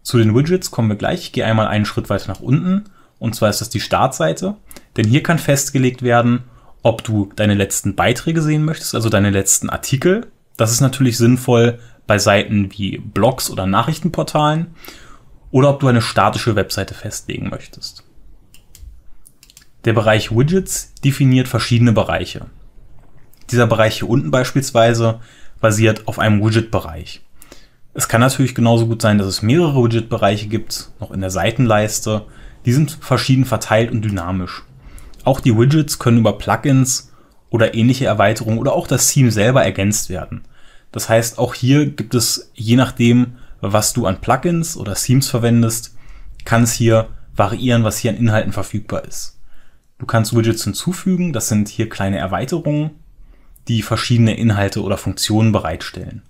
Zu 0.09 0.17
den 0.17 0.33
Widgets 0.33 0.71
kommen 0.71 0.89
wir 0.89 0.95
gleich. 0.95 1.19
Ich 1.21 1.31
gehe 1.33 1.45
einmal 1.45 1.67
einen 1.67 1.85
Schritt 1.85 2.09
weiter 2.09 2.29
nach 2.29 2.39
unten. 2.39 2.85
Und 3.19 3.35
zwar 3.35 3.51
ist 3.51 3.61
das 3.61 3.69
die 3.69 3.79
Startseite. 3.79 4.55
Denn 4.97 5.05
hier 5.05 5.21
kann 5.21 5.37
festgelegt 5.37 6.01
werden, 6.01 6.45
ob 6.81 7.03
du 7.03 7.31
deine 7.35 7.53
letzten 7.53 7.93
Beiträge 7.93 8.41
sehen 8.41 8.65
möchtest, 8.65 8.95
also 8.95 9.09
deine 9.09 9.29
letzten 9.29 9.69
Artikel. 9.69 10.25
Das 10.57 10.71
ist 10.71 10.81
natürlich 10.81 11.19
sinnvoll 11.19 11.77
bei 12.07 12.17
Seiten 12.17 12.71
wie 12.71 12.97
Blogs 12.97 13.51
oder 13.51 13.67
Nachrichtenportalen. 13.67 14.73
Oder 15.51 15.69
ob 15.69 15.79
du 15.79 15.87
eine 15.87 16.01
statische 16.01 16.55
Webseite 16.55 16.95
festlegen 16.95 17.49
möchtest. 17.49 18.03
Der 19.85 19.93
Bereich 19.93 20.31
Widgets 20.31 20.91
definiert 21.05 21.47
verschiedene 21.47 21.91
Bereiche. 21.91 22.47
Dieser 23.51 23.67
Bereich 23.67 23.99
hier 23.99 24.09
unten 24.09 24.31
beispielsweise 24.31 25.19
basiert 25.61 26.07
auf 26.07 26.17
einem 26.17 26.43
Widget-Bereich. 26.43 27.21
Es 27.93 28.07
kann 28.07 28.21
natürlich 28.21 28.55
genauso 28.55 28.87
gut 28.87 29.01
sein, 29.01 29.17
dass 29.17 29.27
es 29.27 29.41
mehrere 29.41 29.83
Widget-Bereiche 29.83 30.47
gibt, 30.47 30.91
noch 30.99 31.11
in 31.11 31.21
der 31.21 31.31
Seitenleiste. 31.31 32.25
Die 32.65 32.71
sind 32.71 32.91
verschieden 33.01 33.45
verteilt 33.45 33.91
und 33.91 34.03
dynamisch. 34.03 34.63
Auch 35.23 35.39
die 35.39 35.57
Widgets 35.57 35.99
können 35.99 36.19
über 36.19 36.37
Plugins 36.37 37.11
oder 37.49 37.73
ähnliche 37.73 38.05
Erweiterungen 38.05 38.59
oder 38.59 38.73
auch 38.73 38.87
das 38.87 39.11
Theme 39.11 39.31
selber 39.31 39.63
ergänzt 39.63 40.09
werden. 40.09 40.43
Das 40.91 41.09
heißt, 41.09 41.37
auch 41.39 41.53
hier 41.53 41.87
gibt 41.87 42.15
es, 42.15 42.51
je 42.53 42.75
nachdem, 42.75 43.37
was 43.61 43.93
du 43.93 44.05
an 44.05 44.21
Plugins 44.21 44.77
oder 44.77 44.93
Themes 44.95 45.29
verwendest, 45.29 45.95
kann 46.45 46.63
es 46.63 46.73
hier 46.73 47.09
variieren, 47.35 47.83
was 47.83 47.97
hier 47.97 48.11
an 48.11 48.17
Inhalten 48.17 48.53
verfügbar 48.53 49.03
ist. 49.05 49.39
Du 49.97 50.05
kannst 50.05 50.35
Widgets 50.35 50.63
hinzufügen, 50.63 51.33
das 51.33 51.49
sind 51.49 51.67
hier 51.67 51.89
kleine 51.89 52.17
Erweiterungen, 52.17 52.91
die 53.67 53.81
verschiedene 53.81 54.37
Inhalte 54.37 54.81
oder 54.81 54.97
Funktionen 54.97 55.51
bereitstellen. 55.51 56.23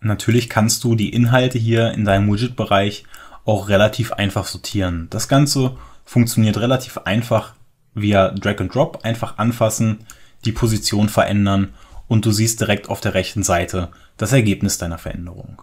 Natürlich 0.00 0.48
kannst 0.48 0.84
du 0.84 0.94
die 0.94 1.12
Inhalte 1.12 1.58
hier 1.58 1.92
in 1.92 2.04
deinem 2.04 2.32
Widget-Bereich 2.32 3.04
auch 3.44 3.68
relativ 3.68 4.12
einfach 4.12 4.46
sortieren. 4.46 5.08
Das 5.10 5.28
Ganze 5.28 5.76
funktioniert 6.04 6.58
relativ 6.58 6.98
einfach 6.98 7.54
via 7.94 8.30
Drag 8.30 8.60
and 8.60 8.74
Drop, 8.74 9.04
einfach 9.04 9.38
anfassen, 9.38 10.06
die 10.44 10.52
Position 10.52 11.08
verändern 11.08 11.74
und 12.06 12.24
du 12.24 12.30
siehst 12.30 12.60
direkt 12.60 12.88
auf 12.88 13.00
der 13.00 13.14
rechten 13.14 13.42
Seite 13.42 13.90
das 14.16 14.32
Ergebnis 14.32 14.78
deiner 14.78 14.98
Veränderung. 14.98 15.62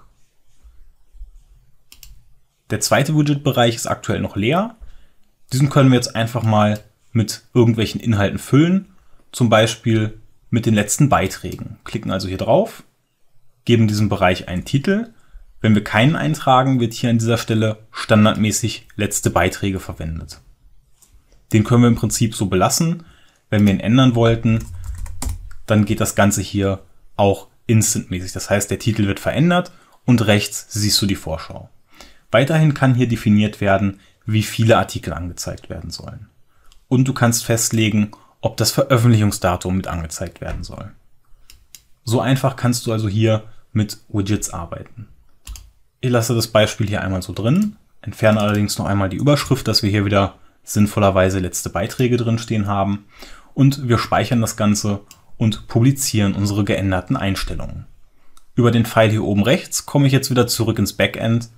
Der 2.70 2.80
zweite 2.80 3.16
Widget-Bereich 3.16 3.76
ist 3.76 3.88
aktuell 3.88 4.20
noch 4.20 4.36
leer. 4.36 4.76
Diesen 5.54 5.70
können 5.70 5.92
wir 5.92 5.98
jetzt 5.98 6.16
einfach 6.16 6.44
mal 6.44 6.80
mit 7.12 7.44
irgendwelchen 7.54 8.02
Inhalten 8.02 8.40
füllen, 8.40 8.96
zum 9.32 9.50
Beispiel 9.50 10.20
mit 10.50 10.66
den 10.66 10.74
letzten 10.74 11.08
Beiträgen. 11.10 11.78
Klicken 11.84 12.12
also 12.12 12.28
hier 12.28 12.38
drauf, 12.38 12.84
geben 13.66 13.88
diesem 13.88 14.10
Bereich 14.10 14.48
einen 14.48 14.66
Titel. 14.66 15.12
Wenn 15.62 15.76
wir 15.76 15.84
keinen 15.84 16.16
eintragen, 16.16 16.80
wird 16.80 16.94
hier 16.94 17.10
an 17.10 17.18
dieser 17.18 17.38
Stelle 17.38 17.80
standardmäßig 17.92 18.88
letzte 18.96 19.32
Beiträge 19.32 19.80
verwendet. 19.80 20.40
Den 21.52 21.64
können 21.64 21.82
wir 21.82 21.88
im 21.88 21.96
Prinzip 21.96 22.36
so 22.36 22.46
belassen. 22.46 23.04
Wenn 23.50 23.66
wir 23.66 23.74
ihn 23.74 23.80
ändern 23.80 24.16
wollten, 24.16 24.60
dann 25.66 25.86
geht 25.86 26.00
das 26.00 26.16
Ganze 26.16 26.42
hier 26.42 26.82
auch 27.16 27.48
instantmäßig. 27.68 28.32
Das 28.32 28.50
heißt, 28.50 28.70
der 28.70 28.80
Titel 28.80 29.08
wird 29.08 29.20
verändert 29.20 29.72
und 30.06 30.26
rechts 30.28 30.68
siehst 30.70 31.02
du 31.02 31.06
die 31.06 31.16
Vorschau. 31.16 31.70
Weiterhin 32.32 32.74
kann 32.74 32.96
hier 32.96 33.08
definiert 33.08 33.62
werden, 33.62 34.00
wie 34.26 34.44
viele 34.44 34.78
Artikel 34.78 35.14
angezeigt 35.14 35.70
werden 35.70 35.92
sollen. 35.92 36.28
Und 36.88 37.08
du 37.08 37.14
kannst 37.14 37.46
festlegen, 37.46 38.12
ob 38.42 38.58
das 38.58 38.72
Veröffentlichungsdatum 38.72 39.78
mit 39.78 39.88
angezeigt 39.88 40.42
werden 40.42 40.64
soll. 40.64 40.92
So 42.04 42.22
einfach 42.22 42.56
kannst 42.56 42.86
du 42.86 42.92
also 42.92 43.08
hier 43.08 43.44
mit 43.76 44.00
Widgets 44.10 44.50
arbeiten. 44.50 45.08
Ich 46.02 46.10
lasse 46.10 46.36
das 46.36 46.48
Beispiel 46.48 46.88
hier 46.88 47.02
einmal 47.02 47.22
so 47.22 47.34
drin, 47.34 47.76
entferne 48.02 48.40
allerdings 48.40 48.78
noch 48.78 48.86
einmal 48.86 49.10
die 49.10 49.18
Überschrift, 49.18 49.68
dass 49.68 49.84
wir 49.84 49.90
hier 49.90 50.06
wieder 50.06 50.36
sinnvollerweise 50.64 51.40
letzte 51.40 51.70
Beiträge 51.70 52.18
drin 52.18 52.40
stehen 52.40 52.68
haben 52.68 53.06
und 53.54 53.88
wir 53.88 53.98
speichern 53.98 54.42
das 54.42 54.58
Ganze 54.58 55.02
und 55.38 55.68
publizieren 55.68 56.34
unsere 56.34 56.64
geänderten 56.64 57.18
Einstellungen. 57.18 57.86
Über 58.56 58.72
den 58.72 58.86
Pfeil 58.86 59.10
hier 59.10 59.24
oben 59.24 59.44
rechts 59.44 59.86
komme 59.86 60.08
ich 60.08 60.14
jetzt 60.14 60.32
wieder 60.32 60.48
zurück 60.48 60.80
ins 60.80 60.94
Backend 60.94 61.50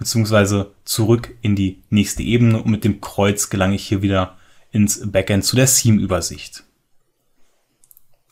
beziehungsweise 0.00 0.72
zurück 0.84 1.36
in 1.42 1.54
die 1.54 1.82
nächste 1.90 2.22
Ebene 2.22 2.62
und 2.62 2.70
mit 2.70 2.84
dem 2.84 3.02
Kreuz 3.02 3.50
gelange 3.50 3.74
ich 3.74 3.86
hier 3.86 4.00
wieder 4.00 4.38
ins 4.72 5.12
Backend 5.12 5.44
zu 5.44 5.56
der 5.56 5.66
Theme-Übersicht. 5.66 6.64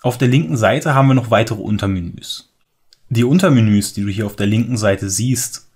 Auf 0.00 0.16
der 0.16 0.28
linken 0.28 0.56
Seite 0.56 0.94
haben 0.94 1.08
wir 1.08 1.14
noch 1.14 1.30
weitere 1.30 1.60
Untermenüs. 1.60 2.50
Die 3.10 3.24
Untermenüs, 3.24 3.94
die 3.94 4.02
du 4.02 4.08
hier 4.08 4.26
auf 4.26 4.36
der 4.36 4.46
linken 4.46 4.76
Seite 4.76 5.08
siehst, 5.08 5.68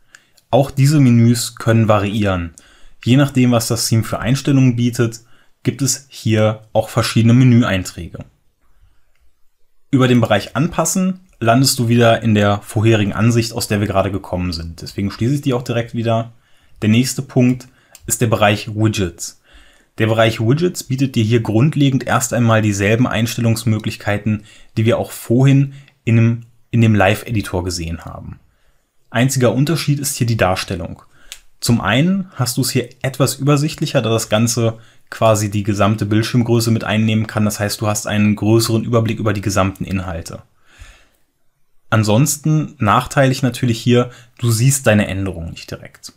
auch 0.50 0.70
diese 0.70 1.00
Menüs 1.00 1.56
können 1.56 1.88
variieren. 1.88 2.54
Je 3.04 3.16
nachdem, 3.16 3.52
was 3.52 3.68
das 3.68 3.88
Theme 3.88 4.04
für 4.04 4.18
Einstellungen 4.18 4.76
bietet, 4.76 5.20
gibt 5.62 5.80
es 5.80 6.06
hier 6.08 6.62
auch 6.72 6.88
verschiedene 6.88 7.32
Menüeinträge. 7.32 8.24
Über 9.90 10.08
den 10.08 10.20
Bereich 10.20 10.56
Anpassen 10.56 11.20
landest 11.40 11.78
du 11.78 11.88
wieder 11.88 12.22
in 12.22 12.34
der 12.34 12.60
vorherigen 12.62 13.12
Ansicht, 13.12 13.52
aus 13.52 13.66
der 13.66 13.80
wir 13.80 13.86
gerade 13.86 14.10
gekommen 14.10 14.52
sind. 14.52 14.82
Deswegen 14.82 15.10
schließe 15.10 15.34
ich 15.36 15.40
die 15.40 15.54
auch 15.54 15.62
direkt 15.62 15.94
wieder. 15.94 16.32
Der 16.82 16.88
nächste 16.88 17.22
Punkt 17.22 17.68
ist 18.06 18.20
der 18.20 18.26
Bereich 18.26 18.74
Widgets. 18.74 19.40
Der 19.98 20.06
Bereich 20.06 20.40
Widgets 20.40 20.84
bietet 20.84 21.14
dir 21.14 21.24
hier 21.24 21.40
grundlegend 21.40 22.06
erst 22.06 22.32
einmal 22.32 22.62
dieselben 22.62 23.06
Einstellungsmöglichkeiten, 23.06 24.44
die 24.76 24.84
wir 24.84 24.98
auch 24.98 25.10
vorhin 25.10 25.74
in 26.04 26.16
dem, 26.16 26.46
in 26.72 26.80
dem 26.80 26.96
Live-Editor 26.96 27.62
gesehen 27.62 28.04
haben. 28.04 28.40
Einziger 29.10 29.52
Unterschied 29.52 30.00
ist 30.00 30.16
hier 30.16 30.26
die 30.26 30.36
Darstellung. 30.38 31.02
Zum 31.60 31.80
einen 31.80 32.28
hast 32.34 32.56
du 32.56 32.62
es 32.62 32.70
hier 32.70 32.88
etwas 33.02 33.36
übersichtlicher, 33.36 34.02
da 34.02 34.10
das 34.10 34.28
Ganze 34.28 34.78
quasi 35.10 35.50
die 35.50 35.62
gesamte 35.62 36.06
Bildschirmgröße 36.06 36.72
mit 36.72 36.82
einnehmen 36.82 37.28
kann. 37.28 37.44
Das 37.44 37.60
heißt, 37.60 37.80
du 37.80 37.86
hast 37.86 38.08
einen 38.08 38.34
größeren 38.34 38.82
Überblick 38.82 39.20
über 39.20 39.32
die 39.32 39.42
gesamten 39.42 39.84
Inhalte. 39.84 40.42
Ansonsten 41.90 42.74
nachteilig 42.78 43.42
natürlich 43.42 43.78
hier, 43.78 44.10
du 44.38 44.50
siehst 44.50 44.86
deine 44.86 45.06
Änderungen 45.06 45.50
nicht 45.50 45.70
direkt. 45.70 46.14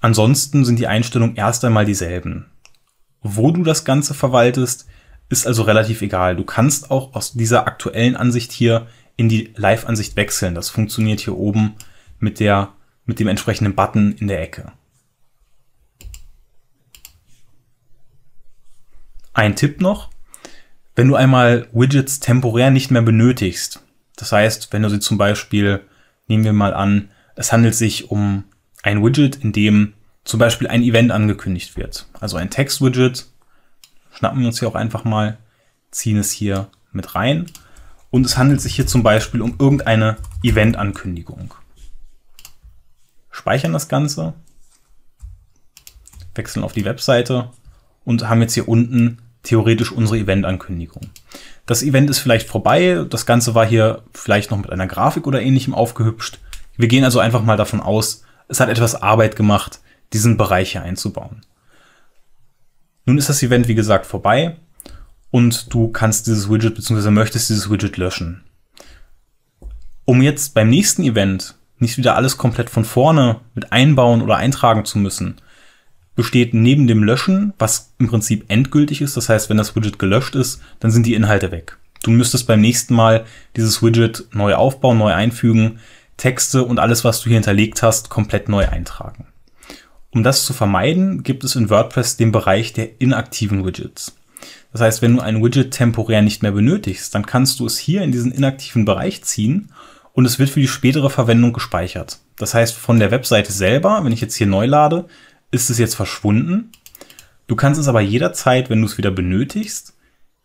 Ansonsten 0.00 0.64
sind 0.64 0.80
die 0.80 0.88
Einstellungen 0.88 1.36
erst 1.36 1.64
einmal 1.64 1.84
dieselben. 1.84 2.46
Wo 3.22 3.52
du 3.52 3.62
das 3.62 3.84
Ganze 3.84 4.12
verwaltest, 4.12 4.86
ist 5.28 5.46
also 5.46 5.62
relativ 5.62 6.02
egal. 6.02 6.34
Du 6.34 6.44
kannst 6.44 6.90
auch 6.90 7.14
aus 7.14 7.34
dieser 7.34 7.66
aktuellen 7.68 8.16
Ansicht 8.16 8.50
hier 8.50 8.88
in 9.20 9.28
die 9.28 9.52
Live-Ansicht 9.54 10.16
wechseln. 10.16 10.54
Das 10.54 10.70
funktioniert 10.70 11.20
hier 11.20 11.36
oben 11.36 11.74
mit, 12.20 12.40
der, 12.40 12.72
mit 13.04 13.20
dem 13.20 13.28
entsprechenden 13.28 13.74
Button 13.74 14.12
in 14.12 14.28
der 14.28 14.40
Ecke. 14.40 14.72
Ein 19.34 19.56
Tipp 19.56 19.82
noch, 19.82 20.08
wenn 20.96 21.06
du 21.06 21.16
einmal 21.16 21.68
Widgets 21.72 22.18
temporär 22.18 22.70
nicht 22.70 22.90
mehr 22.90 23.02
benötigst, 23.02 23.82
das 24.16 24.32
heißt, 24.32 24.72
wenn 24.72 24.82
du 24.82 24.88
sie 24.88 25.00
zum 25.00 25.18
Beispiel, 25.18 25.82
nehmen 26.26 26.44
wir 26.44 26.54
mal 26.54 26.72
an, 26.72 27.10
es 27.36 27.52
handelt 27.52 27.74
sich 27.74 28.10
um 28.10 28.44
ein 28.82 29.04
Widget, 29.04 29.36
in 29.36 29.52
dem 29.52 29.92
zum 30.24 30.40
Beispiel 30.40 30.68
ein 30.68 30.82
Event 30.82 31.12
angekündigt 31.12 31.76
wird. 31.76 32.06
Also 32.18 32.38
ein 32.38 32.48
Text-Widget, 32.48 33.26
schnappen 34.14 34.40
wir 34.40 34.46
uns 34.46 34.60
hier 34.60 34.68
auch 34.68 34.74
einfach 34.74 35.04
mal, 35.04 35.36
ziehen 35.90 36.16
es 36.16 36.30
hier 36.30 36.70
mit 36.92 37.14
rein 37.14 37.44
und 38.10 38.26
es 38.26 38.36
handelt 38.36 38.60
sich 38.60 38.74
hier 38.74 38.86
zum 38.86 39.02
Beispiel 39.02 39.42
um 39.42 39.56
irgendeine 39.58 40.16
Event-Ankündigung. 40.42 41.54
Speichern 43.30 43.72
das 43.72 43.88
Ganze, 43.88 44.34
wechseln 46.34 46.64
auf 46.64 46.72
die 46.72 46.84
Webseite 46.84 47.50
und 48.04 48.28
haben 48.28 48.40
jetzt 48.40 48.54
hier 48.54 48.68
unten 48.68 49.18
theoretisch 49.42 49.92
unsere 49.92 50.18
Event-Ankündigung. 50.18 51.10
Das 51.66 51.82
Event 51.82 52.10
ist 52.10 52.18
vielleicht 52.18 52.48
vorbei, 52.48 53.06
das 53.08 53.26
Ganze 53.26 53.54
war 53.54 53.66
hier 53.66 54.02
vielleicht 54.12 54.50
noch 54.50 54.58
mit 54.58 54.70
einer 54.70 54.86
Grafik 54.86 55.26
oder 55.26 55.40
ähnlichem 55.40 55.74
aufgehübscht. 55.74 56.38
Wir 56.76 56.88
gehen 56.88 57.04
also 57.04 57.20
einfach 57.20 57.42
mal 57.42 57.56
davon 57.56 57.80
aus, 57.80 58.24
es 58.48 58.60
hat 58.60 58.68
etwas 58.68 58.96
Arbeit 58.96 59.36
gemacht, 59.36 59.80
diesen 60.12 60.36
Bereich 60.36 60.72
hier 60.72 60.82
einzubauen. 60.82 61.42
Nun 63.06 63.18
ist 63.18 63.28
das 63.28 63.42
Event 63.42 63.68
wie 63.68 63.74
gesagt 63.74 64.06
vorbei 64.06 64.56
und 65.30 65.72
du 65.72 65.88
kannst 65.88 66.26
dieses 66.26 66.50
Widget 66.50 66.74
bzw. 66.74 67.10
möchtest 67.10 67.50
dieses 67.50 67.70
Widget 67.70 67.96
löschen. 67.96 68.42
Um 70.04 70.22
jetzt 70.22 70.54
beim 70.54 70.68
nächsten 70.68 71.02
Event 71.02 71.56
nicht 71.78 71.96
wieder 71.96 72.16
alles 72.16 72.36
komplett 72.36 72.68
von 72.70 72.84
vorne 72.84 73.40
mit 73.54 73.72
einbauen 73.72 74.22
oder 74.22 74.36
eintragen 74.36 74.84
zu 74.84 74.98
müssen, 74.98 75.36
besteht 76.14 76.52
neben 76.52 76.86
dem 76.86 77.02
Löschen, 77.02 77.54
was 77.58 77.94
im 77.98 78.08
Prinzip 78.08 78.44
endgültig 78.48 79.00
ist, 79.00 79.16
das 79.16 79.28
heißt, 79.28 79.48
wenn 79.48 79.56
das 79.56 79.74
Widget 79.74 79.98
gelöscht 79.98 80.34
ist, 80.34 80.60
dann 80.80 80.90
sind 80.90 81.06
die 81.06 81.14
Inhalte 81.14 81.50
weg. 81.50 81.78
Du 82.02 82.10
müsstest 82.10 82.46
beim 82.46 82.60
nächsten 82.60 82.94
Mal 82.94 83.24
dieses 83.56 83.82
Widget 83.82 84.26
neu 84.32 84.54
aufbauen, 84.54 84.98
neu 84.98 85.12
einfügen, 85.12 85.78
Texte 86.16 86.64
und 86.64 86.78
alles, 86.78 87.04
was 87.04 87.20
du 87.20 87.28
hier 87.28 87.36
hinterlegt 87.36 87.82
hast, 87.82 88.10
komplett 88.10 88.48
neu 88.48 88.68
eintragen. 88.68 89.26
Um 90.10 90.22
das 90.22 90.44
zu 90.44 90.52
vermeiden, 90.52 91.22
gibt 91.22 91.44
es 91.44 91.56
in 91.56 91.70
WordPress 91.70 92.16
den 92.16 92.32
Bereich 92.32 92.72
der 92.72 93.00
inaktiven 93.00 93.64
Widgets. 93.64 94.16
Das 94.72 94.80
heißt, 94.80 95.02
wenn 95.02 95.16
du 95.16 95.22
ein 95.22 95.42
Widget 95.42 95.72
temporär 95.72 96.22
nicht 96.22 96.42
mehr 96.42 96.52
benötigst, 96.52 97.14
dann 97.14 97.26
kannst 97.26 97.60
du 97.60 97.66
es 97.66 97.78
hier 97.78 98.02
in 98.02 98.12
diesen 98.12 98.32
inaktiven 98.32 98.84
Bereich 98.84 99.22
ziehen 99.24 99.72
und 100.12 100.24
es 100.24 100.38
wird 100.38 100.50
für 100.50 100.60
die 100.60 100.68
spätere 100.68 101.10
Verwendung 101.10 101.52
gespeichert. 101.52 102.20
Das 102.36 102.54
heißt, 102.54 102.74
von 102.74 102.98
der 102.98 103.10
Webseite 103.10 103.52
selber, 103.52 104.04
wenn 104.04 104.12
ich 104.12 104.20
jetzt 104.20 104.36
hier 104.36 104.46
neu 104.46 104.66
lade, 104.66 105.06
ist 105.50 105.70
es 105.70 105.78
jetzt 105.78 105.94
verschwunden. 105.94 106.72
Du 107.46 107.56
kannst 107.56 107.80
es 107.80 107.88
aber 107.88 108.00
jederzeit, 108.00 108.70
wenn 108.70 108.80
du 108.80 108.86
es 108.86 108.98
wieder 108.98 109.10
benötigst, 109.10 109.94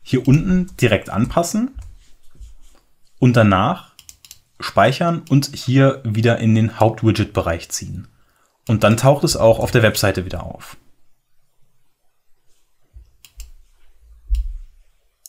hier 0.02 0.28
unten 0.28 0.68
direkt 0.80 1.10
anpassen 1.10 1.72
und 3.20 3.36
danach 3.36 3.94
speichern 4.60 5.24
und 5.30 5.56
hier 5.56 6.02
wieder 6.04 6.40
in 6.40 6.56
den 6.56 6.80
Hauptwidget-Bereich 6.80 7.70
ziehen. 7.70 8.08
Und 8.68 8.84
dann 8.84 8.98
taucht 8.98 9.24
es 9.24 9.38
auch 9.38 9.60
auf 9.60 9.72
der 9.72 9.84
Webseite 9.84 10.26
wieder 10.26 10.44
auf. 10.44 10.78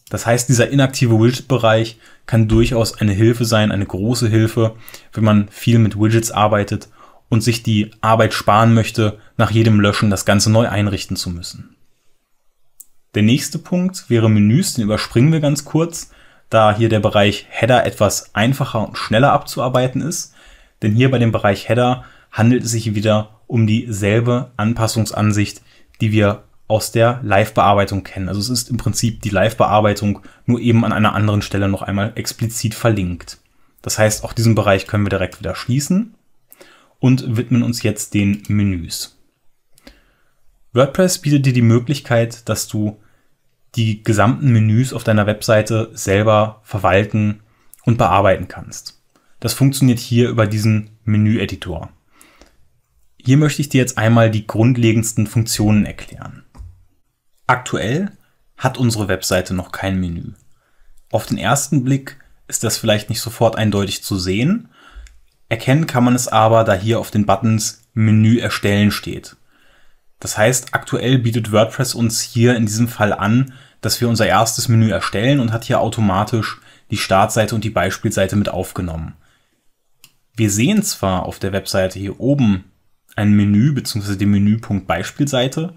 Das 0.09 0.25
heißt, 0.25 0.49
dieser 0.49 0.71
inaktive 0.71 1.19
Widget-Bereich 1.21 1.99
kann 2.27 2.49
durchaus 2.49 3.01
eine 3.01 3.13
Hilfe 3.13 3.45
sein, 3.45 3.73
eine 3.73 3.87
große 3.87 4.29
Hilfe, 4.29 4.77
wenn 5.13 5.25
man 5.25 5.49
viel 5.49 5.79
mit 5.79 5.99
Widgets 5.99 6.31
arbeitet 6.31 6.89
und 7.29 7.43
sich 7.43 7.63
die 7.63 7.91
Arbeit 8.01 8.33
sparen 8.33 8.73
möchte, 8.73 9.19
nach 9.37 9.51
jedem 9.51 9.81
Löschen 9.81 10.11
das 10.11 10.25
Ganze 10.25 10.51
neu 10.51 10.69
einrichten 10.69 11.17
zu 11.17 11.31
müssen. 11.31 11.77
Der 13.15 13.23
nächste 13.23 13.59
Punkt 13.59 14.09
wäre 14.09 14.31
Menüs, 14.31 14.75
den 14.75 14.85
überspringen 14.85 15.33
wir 15.33 15.41
ganz 15.41 15.65
kurz, 15.65 16.11
da 16.51 16.77
hier 16.77 16.89
der 16.89 17.01
Bereich 17.01 17.47
Header 17.49 17.85
etwas 17.85 18.35
einfacher 18.35 18.87
und 18.87 18.99
schneller 18.99 19.33
abzuarbeiten 19.33 20.03
ist. 20.03 20.35
Denn 20.83 20.93
hier 20.93 21.11
bei 21.11 21.19
dem 21.19 21.33
Bereich 21.33 21.69
Header 21.69 22.05
handelt 22.31 22.65
es 22.65 22.71
sich 22.71 22.95
wieder 22.95 23.41
um 23.47 23.67
dieselbe 23.67 24.53
Anpassungsansicht, 24.57 25.63
die 26.01 26.13
wir 26.13 26.45
aus 26.69 26.91
der 26.91 27.21
Live-Bearbeitung 27.23 28.03
kennen. 28.03 28.29
Also 28.29 28.41
es 28.41 28.49
ist 28.49 28.71
im 28.71 28.77
Prinzip 28.77 29.23
die 29.23 29.31
Live-Bearbeitung 29.31 30.21
nur 30.47 30.61
eben 30.61 30.85
an 30.85 30.93
einer 30.93 31.15
anderen 31.15 31.43
Stelle 31.43 31.69
noch 31.69 31.83
einmal 31.83 32.13
explizit 32.17 32.75
verlinkt. 32.75 33.39
Das 33.83 33.99
heißt, 33.99 34.25
auch 34.25 34.33
diesen 34.33 34.55
Bereich 34.55 34.87
können 34.87 35.05
wir 35.05 35.11
direkt 35.11 35.39
wieder 35.39 35.55
schließen 35.55 36.15
und 36.99 37.37
widmen 37.37 37.63
uns 37.63 37.83
jetzt 37.83 38.15
den 38.15 38.43
Menüs. 38.49 39.17
WordPress 40.73 41.19
bietet 41.19 41.47
dir 41.47 41.53
die 41.53 41.63
Möglichkeit, 41.63 42.49
dass 42.49 42.67
du 42.67 42.99
die 43.77 44.03
gesamten 44.03 44.53
Menüs 44.53 44.93
auf 44.93 45.05
deiner 45.05 45.27
Webseite 45.27 45.91
selber 45.93 46.61
verwalten 46.65 47.41
und 47.85 47.99
bearbeiten 47.99 48.49
kannst. 48.49 49.01
Das 49.39 49.55
funktioniert 49.55 49.99
hier 49.99 50.29
über 50.31 50.47
diesen 50.47 50.91
Menü-Editor. 51.05 51.91
Hier 53.19 53.37
möchte 53.37 53.61
ich 53.61 53.69
dir 53.69 53.79
jetzt 53.79 53.99
einmal 53.99 54.31
die 54.31 54.47
grundlegendsten 54.47 55.27
Funktionen 55.27 55.85
erklären. 55.85 56.45
Aktuell 57.47 58.11
hat 58.57 58.79
unsere 58.79 59.09
Webseite 59.09 59.55
noch 59.55 59.73
kein 59.73 60.01
Menü. 60.01 60.33
Auf 61.11 61.27
den 61.27 61.39
ersten 61.39 61.85
Blick 61.85 62.19
ist 62.49 62.65
das 62.65 62.79
vielleicht 62.79 63.09
nicht 63.09 63.21
sofort 63.21 63.57
eindeutig 63.57 64.03
zu 64.03 64.19
sehen. 64.19 64.69
Erkennen 65.49 65.87
kann 65.87 66.05
man 66.05 66.15
es 66.15 66.29
aber, 66.29 66.65
da 66.65 66.75
hier 66.75 66.99
auf 66.99 67.11
den 67.11 67.27
Buttons 67.27 67.83
Menü 67.95 68.39
erstellen 68.39 68.91
steht. 68.91 69.37
Das 70.19 70.37
heißt, 70.37 70.75
aktuell 70.75 71.19
bietet 71.19 71.53
WordPress 71.53 71.95
uns 71.95 72.21
hier 72.21 72.57
in 72.57 72.67
diesem 72.67 72.89
Fall 72.89 73.13
an, 73.13 73.53
dass 73.81 74.01
wir 74.01 74.09
unser 74.09 74.27
erstes 74.27 74.69
Menü 74.69 74.91
erstellen 74.91 75.41
und 75.41 75.53
hat 75.53 75.65
hier 75.65 75.81
automatisch 75.81 76.61
die 76.91 76.97
Startseite 76.97 77.55
und 77.55 77.65
die 77.65 77.71
Beispielseite 77.71 78.37
mit 78.37 78.49
aufgenommen. 78.49 79.15
Wir 80.35 80.51
sehen 80.51 80.83
zwar 80.83 81.25
auf 81.25 81.39
der 81.39 81.53
Webseite 81.53 81.99
hier 81.99 82.21
oben 82.21 82.65
ein 83.15 83.33
Menü 83.33 83.73
bzw. 83.73 84.17
den 84.17 84.31
Menüpunkt 84.31 84.87
Beispielseite. 84.87 85.75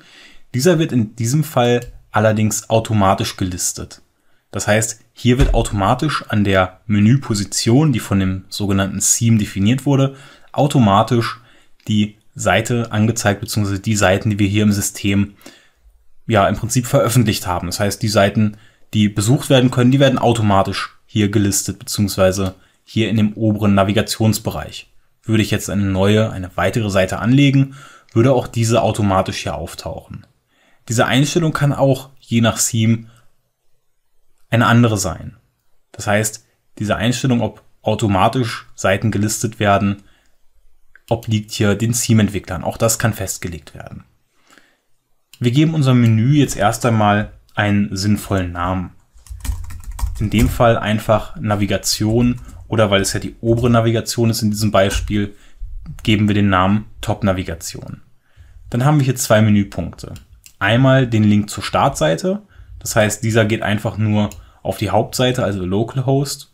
Dieser 0.53 0.79
wird 0.79 0.91
in 0.91 1.15
diesem 1.15 1.43
Fall 1.43 1.81
allerdings 2.11 2.69
automatisch 2.69 3.37
gelistet. 3.37 4.01
Das 4.51 4.67
heißt, 4.67 5.01
hier 5.13 5.37
wird 5.37 5.53
automatisch 5.53 6.23
an 6.27 6.43
der 6.43 6.79
Menüposition, 6.87 7.93
die 7.93 7.99
von 7.99 8.19
dem 8.19 8.45
sogenannten 8.49 8.99
Theme 8.99 9.37
definiert 9.37 9.85
wurde, 9.85 10.15
automatisch 10.51 11.39
die 11.87 12.17
Seite 12.33 12.91
angezeigt 12.91 13.41
bzw. 13.41 13.77
die 13.79 13.95
Seiten, 13.95 14.31
die 14.31 14.39
wir 14.39 14.47
hier 14.47 14.63
im 14.63 14.71
System 14.71 15.35
ja 16.25 16.47
im 16.47 16.55
Prinzip 16.55 16.87
veröffentlicht 16.87 17.47
haben. 17.47 17.67
Das 17.67 17.79
heißt, 17.79 18.01
die 18.01 18.07
Seiten, 18.07 18.57
die 18.93 19.09
besucht 19.09 19.49
werden 19.49 19.71
können, 19.71 19.91
die 19.91 19.99
werden 19.99 20.17
automatisch 20.17 20.95
hier 21.05 21.29
gelistet, 21.29 21.79
beziehungsweise 21.79 22.55
hier 22.83 23.09
in 23.09 23.17
dem 23.17 23.33
oberen 23.33 23.75
Navigationsbereich. 23.75 24.87
Würde 25.23 25.43
ich 25.43 25.51
jetzt 25.51 25.69
eine 25.69 25.83
neue, 25.83 26.31
eine 26.31 26.55
weitere 26.55 26.89
Seite 26.89 27.19
anlegen, 27.19 27.75
würde 28.13 28.33
auch 28.33 28.47
diese 28.47 28.81
automatisch 28.81 29.43
hier 29.43 29.55
auftauchen. 29.55 30.25
Diese 30.89 31.05
Einstellung 31.05 31.53
kann 31.53 31.71
auch 31.71 32.09
je 32.19 32.41
nach 32.41 32.59
Theme 32.59 33.05
eine 34.49 34.65
andere 34.65 34.97
sein. 34.97 35.37
Das 35.91 36.07
heißt, 36.07 36.45
diese 36.79 36.95
Einstellung, 36.95 37.41
ob 37.41 37.63
automatisch 37.83 38.67
Seiten 38.75 39.11
gelistet 39.11 39.59
werden, 39.59 40.01
obliegt 41.09 41.51
hier 41.51 41.75
den 41.75 41.93
Theme-Entwicklern. 41.93 42.63
Auch 42.63 42.77
das 42.77 42.97
kann 42.97 43.13
festgelegt 43.13 43.75
werden. 43.75 44.03
Wir 45.39 45.51
geben 45.51 45.75
unserem 45.75 46.01
Menü 46.01 46.33
jetzt 46.33 46.57
erst 46.57 46.85
einmal 46.85 47.33
einen 47.55 47.95
sinnvollen 47.95 48.51
Namen. 48.51 48.91
In 50.19 50.29
dem 50.29 50.49
Fall 50.49 50.77
einfach 50.77 51.35
Navigation 51.35 52.41
oder 52.67 52.91
weil 52.91 53.01
es 53.01 53.13
ja 53.13 53.19
die 53.19 53.35
obere 53.41 53.69
Navigation 53.69 54.29
ist 54.29 54.41
in 54.41 54.51
diesem 54.51 54.71
Beispiel, 54.71 55.35
geben 56.03 56.27
wir 56.27 56.35
den 56.35 56.49
Namen 56.49 56.85
Top 57.01 57.23
Navigation. 57.23 58.01
Dann 58.69 58.85
haben 58.85 58.97
wir 58.97 59.05
hier 59.05 59.15
zwei 59.15 59.41
Menüpunkte. 59.41 60.13
Einmal 60.59 61.07
den 61.07 61.23
Link 61.23 61.49
zur 61.49 61.63
Startseite, 61.63 62.43
das 62.79 62.95
heißt, 62.95 63.23
dieser 63.23 63.45
geht 63.45 63.61
einfach 63.61 63.97
nur 63.97 64.29
auf 64.61 64.77
die 64.77 64.89
Hauptseite, 64.89 65.43
also 65.43 65.65
Localhost. 65.65 66.53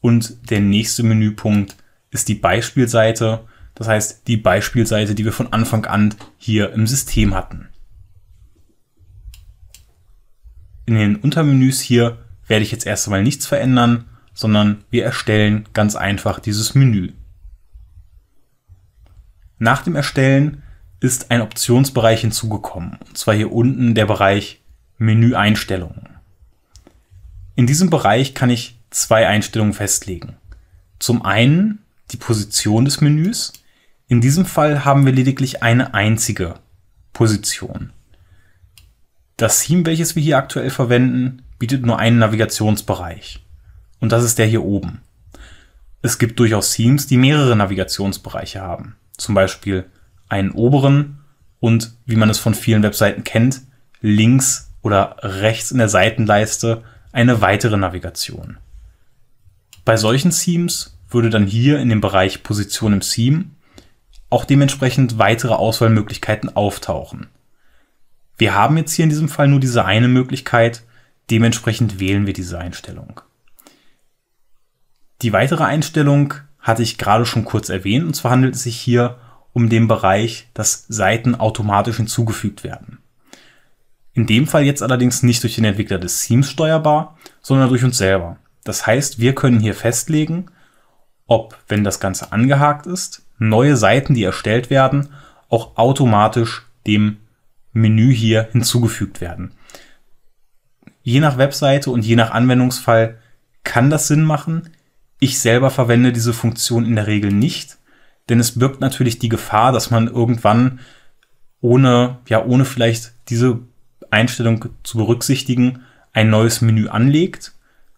Und 0.00 0.50
der 0.50 0.60
nächste 0.60 1.02
Menüpunkt 1.02 1.76
ist 2.10 2.28
die 2.28 2.34
Beispielseite, 2.34 3.40
das 3.74 3.88
heißt 3.88 4.26
die 4.26 4.36
Beispielseite, 4.36 5.14
die 5.14 5.24
wir 5.24 5.32
von 5.32 5.52
Anfang 5.52 5.86
an 5.86 6.14
hier 6.38 6.72
im 6.72 6.86
System 6.86 7.34
hatten. 7.34 7.68
In 10.86 10.94
den 10.94 11.16
Untermenüs 11.16 11.80
hier 11.80 12.18
werde 12.46 12.64
ich 12.64 12.72
jetzt 12.72 12.86
erst 12.86 13.06
einmal 13.06 13.22
nichts 13.22 13.46
verändern, 13.46 14.06
sondern 14.34 14.84
wir 14.90 15.04
erstellen 15.04 15.68
ganz 15.72 15.94
einfach 15.94 16.40
dieses 16.40 16.74
Menü. 16.74 17.12
Nach 19.58 19.82
dem 19.82 19.94
Erstellen 19.94 20.62
ist 21.00 21.30
ein 21.30 21.40
Optionsbereich 21.40 22.20
hinzugekommen, 22.20 22.98
und 23.06 23.16
zwar 23.16 23.34
hier 23.34 23.52
unten 23.52 23.94
der 23.94 24.06
Bereich 24.06 24.60
Menü-Einstellungen. 24.98 26.08
In 27.56 27.66
diesem 27.66 27.90
Bereich 27.90 28.34
kann 28.34 28.50
ich 28.50 28.78
zwei 28.90 29.26
Einstellungen 29.26 29.72
festlegen. 29.72 30.36
Zum 30.98 31.24
einen 31.24 31.80
die 32.10 32.16
Position 32.16 32.84
des 32.84 33.00
Menüs. 33.00 33.52
In 34.08 34.20
diesem 34.20 34.44
Fall 34.44 34.84
haben 34.84 35.06
wir 35.06 35.12
lediglich 35.12 35.62
eine 35.62 35.94
einzige 35.94 36.54
Position. 37.12 37.92
Das 39.36 39.62
Theme, 39.64 39.86
welches 39.86 40.16
wir 40.16 40.22
hier 40.22 40.36
aktuell 40.36 40.70
verwenden, 40.70 41.42
bietet 41.58 41.86
nur 41.86 41.98
einen 41.98 42.18
Navigationsbereich. 42.18 43.44
Und 44.00 44.12
das 44.12 44.24
ist 44.24 44.38
der 44.38 44.46
hier 44.46 44.64
oben. 44.64 45.00
Es 46.02 46.18
gibt 46.18 46.38
durchaus 46.38 46.72
Themes, 46.72 47.06
die 47.06 47.18
mehrere 47.18 47.56
Navigationsbereiche 47.56 48.60
haben. 48.60 48.96
Zum 49.16 49.34
Beispiel 49.34 49.86
einen 50.30 50.52
oberen 50.52 51.18
und, 51.60 51.92
wie 52.06 52.16
man 52.16 52.30
es 52.30 52.38
von 52.38 52.54
vielen 52.54 52.82
Webseiten 52.82 53.24
kennt, 53.24 53.62
links 54.00 54.72
oder 54.82 55.16
rechts 55.20 55.70
in 55.70 55.78
der 55.78 55.88
Seitenleiste 55.88 56.82
eine 57.12 57.40
weitere 57.40 57.76
Navigation. 57.76 58.58
Bei 59.84 59.96
solchen 59.96 60.30
Themes 60.30 60.96
würde 61.08 61.30
dann 61.30 61.46
hier 61.46 61.78
in 61.78 61.88
dem 61.88 62.00
Bereich 62.00 62.42
Position 62.42 62.94
im 62.94 63.00
Theme 63.00 63.46
auch 64.30 64.44
dementsprechend 64.44 65.18
weitere 65.18 65.54
Auswahlmöglichkeiten 65.54 66.54
auftauchen. 66.54 67.26
Wir 68.38 68.54
haben 68.54 68.76
jetzt 68.76 68.94
hier 68.94 69.02
in 69.02 69.10
diesem 69.10 69.28
Fall 69.28 69.48
nur 69.48 69.60
diese 69.60 69.84
eine 69.84 70.08
Möglichkeit, 70.08 70.84
dementsprechend 71.30 72.00
wählen 72.00 72.26
wir 72.26 72.32
diese 72.32 72.58
Einstellung. 72.58 73.20
Die 75.22 75.32
weitere 75.32 75.64
Einstellung 75.64 76.34
hatte 76.60 76.82
ich 76.82 76.96
gerade 76.96 77.26
schon 77.26 77.44
kurz 77.44 77.68
erwähnt, 77.68 78.06
und 78.06 78.14
zwar 78.14 78.30
handelt 78.30 78.54
es 78.54 78.62
sich 78.62 78.76
hier 78.80 79.18
um 79.52 79.68
den 79.68 79.88
Bereich, 79.88 80.48
dass 80.54 80.86
Seiten 80.88 81.34
automatisch 81.34 81.96
hinzugefügt 81.96 82.64
werden. 82.64 82.98
In 84.12 84.26
dem 84.26 84.46
Fall 84.46 84.64
jetzt 84.64 84.82
allerdings 84.82 85.22
nicht 85.22 85.42
durch 85.42 85.54
den 85.54 85.64
Entwickler 85.64 85.98
des 85.98 86.22
Themes 86.22 86.50
steuerbar, 86.50 87.16
sondern 87.42 87.68
durch 87.68 87.84
uns 87.84 87.98
selber. 87.98 88.38
Das 88.64 88.86
heißt, 88.86 89.18
wir 89.18 89.34
können 89.34 89.60
hier 89.60 89.74
festlegen, 89.74 90.46
ob, 91.26 91.56
wenn 91.68 91.84
das 91.84 92.00
Ganze 92.00 92.32
angehakt 92.32 92.86
ist, 92.86 93.22
neue 93.38 93.76
Seiten, 93.76 94.14
die 94.14 94.24
erstellt 94.24 94.68
werden, 94.68 95.10
auch 95.48 95.76
automatisch 95.76 96.66
dem 96.86 97.18
Menü 97.72 98.12
hier 98.12 98.48
hinzugefügt 98.52 99.20
werden. 99.20 99.52
Je 101.02 101.20
nach 101.20 101.38
Webseite 101.38 101.90
und 101.90 102.04
je 102.04 102.16
nach 102.16 102.30
Anwendungsfall 102.30 103.18
kann 103.64 103.90
das 103.90 104.08
Sinn 104.08 104.22
machen. 104.22 104.70
Ich 105.18 105.38
selber 105.38 105.70
verwende 105.70 106.12
diese 106.12 106.32
Funktion 106.32 106.84
in 106.84 106.96
der 106.96 107.06
Regel 107.06 107.32
nicht, 107.32 107.78
denn 108.30 108.40
es 108.40 108.58
birgt 108.58 108.80
natürlich 108.80 109.18
die 109.18 109.28
Gefahr, 109.28 109.72
dass 109.72 109.90
man 109.90 110.06
irgendwann 110.06 110.80
ohne, 111.60 112.18
ja, 112.28 112.42
ohne 112.44 112.64
vielleicht 112.64 113.12
diese 113.28 113.58
Einstellung 114.10 114.66
zu 114.82 114.98
berücksichtigen, 114.98 115.80
ein 116.12 116.30
neues 116.30 116.60
Menü 116.60 116.88
anlegt, 116.88 117.52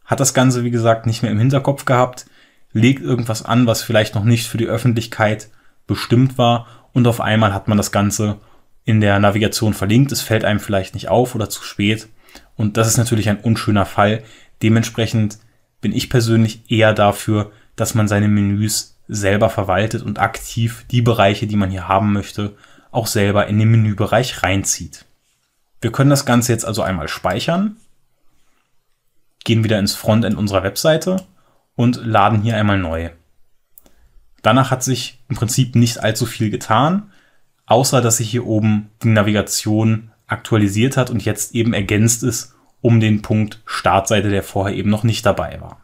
hat 0.05 0.21
das 0.21 0.35
Ganze, 0.35 0.65
wie 0.65 0.71
gesagt, 0.71 1.07
nicht 1.07 1.23
mehr 1.23 1.31
im 1.31 1.39
Hinterkopf 1.39 1.85
gehabt, 1.85 2.27
legt 2.73 3.03
irgendwas 3.03 3.45
an, 3.45 3.67
was 3.67 3.83
vielleicht 3.83 4.15
noch 4.15 4.25
nicht 4.25 4.49
für 4.49 4.59
die 4.59 4.67
Öffentlichkeit 4.67 5.49
bestimmt 5.87 6.39
war 6.39 6.67
und 6.93 7.07
auf 7.07 7.21
einmal 7.21 7.55
hat 7.55 7.69
man 7.69 7.79
das 7.79 7.93
Ganze 7.93 8.39
in 8.85 9.01
der 9.01 9.19
Navigation 9.19 9.75
verlinkt. 9.75 10.13
Es 10.13 10.21
fällt 10.21 10.45
einem 10.45 10.61
vielleicht 10.61 10.95
nicht 10.95 11.09
auf 11.09 11.35
oder 11.35 11.49
zu 11.49 11.63
spät. 11.63 12.09
Und 12.57 12.77
das 12.77 12.89
ist 12.89 12.97
natürlich 12.97 13.29
ein 13.29 13.39
unschöner 13.39 13.87
Fall. 13.87 14.23
Dementsprechend 14.63 15.39
bin 15.81 15.93
ich 15.93 16.11
persönlich 16.11 16.71
eher 16.71 16.93
dafür, 16.93 17.53
dass 17.77 17.95
man 17.95 18.09
seine 18.09 18.29
Menüs 18.29 18.92
selber 19.15 19.51
verwaltet 19.51 20.03
und 20.03 20.19
aktiv 20.19 20.85
die 20.91 21.03
Bereiche, 21.03 21.47
die 21.47 21.57
man 21.57 21.71
hier 21.71 21.89
haben 21.89 22.13
möchte, 22.13 22.57
auch 22.91 23.07
selber 23.07 23.47
in 23.47 23.59
den 23.59 23.71
Menübereich 23.71 24.43
reinzieht. 24.43 25.07
Wir 25.81 25.93
können 25.93 26.11
das 26.11 26.27
Ganze 26.27 26.53
jetzt 26.53 26.65
also 26.65 26.83
einmal 26.83 27.09
speichern. 27.09 27.77
gehen 29.45 29.65
wieder 29.65 29.79
ins 29.79 29.95
Frontend 29.95 30.37
unserer 30.37 30.63
Webseite 30.63 31.25
und 31.75 31.97
laden 31.97 32.43
hier 32.43 32.57
einmal 32.57 32.79
neu. 32.79 33.11
Danach 34.43 34.71
hat 34.71 34.85
sich 34.85 35.21
im 35.29 35.37
Prinzip 35.37 35.75
nicht 35.75 35.99
allzu 35.99 36.27
viel 36.27 36.51
getan, 36.51 37.11
außer 37.67 38.01
dass 38.01 38.19
sich 38.19 38.31
hier 38.31 38.47
oben 38.47 38.91
die 39.03 39.09
Navigation 39.09 40.11
aktualisiert 40.27 40.97
hat 40.97 41.11
und 41.11 41.25
jetzt 41.25 41.55
eben 41.55 41.75
ergänzt 41.75 42.23
ist 42.23 42.55
um 42.81 43.01
den 43.01 43.23
Punkt 43.23 43.61
Startseite, 43.65 44.31
der 44.31 44.43
vorher 44.43 44.77
eben 44.77 44.91
noch 44.91 45.05
nicht 45.05 45.25
dabei 45.25 45.61
war. 45.61 45.82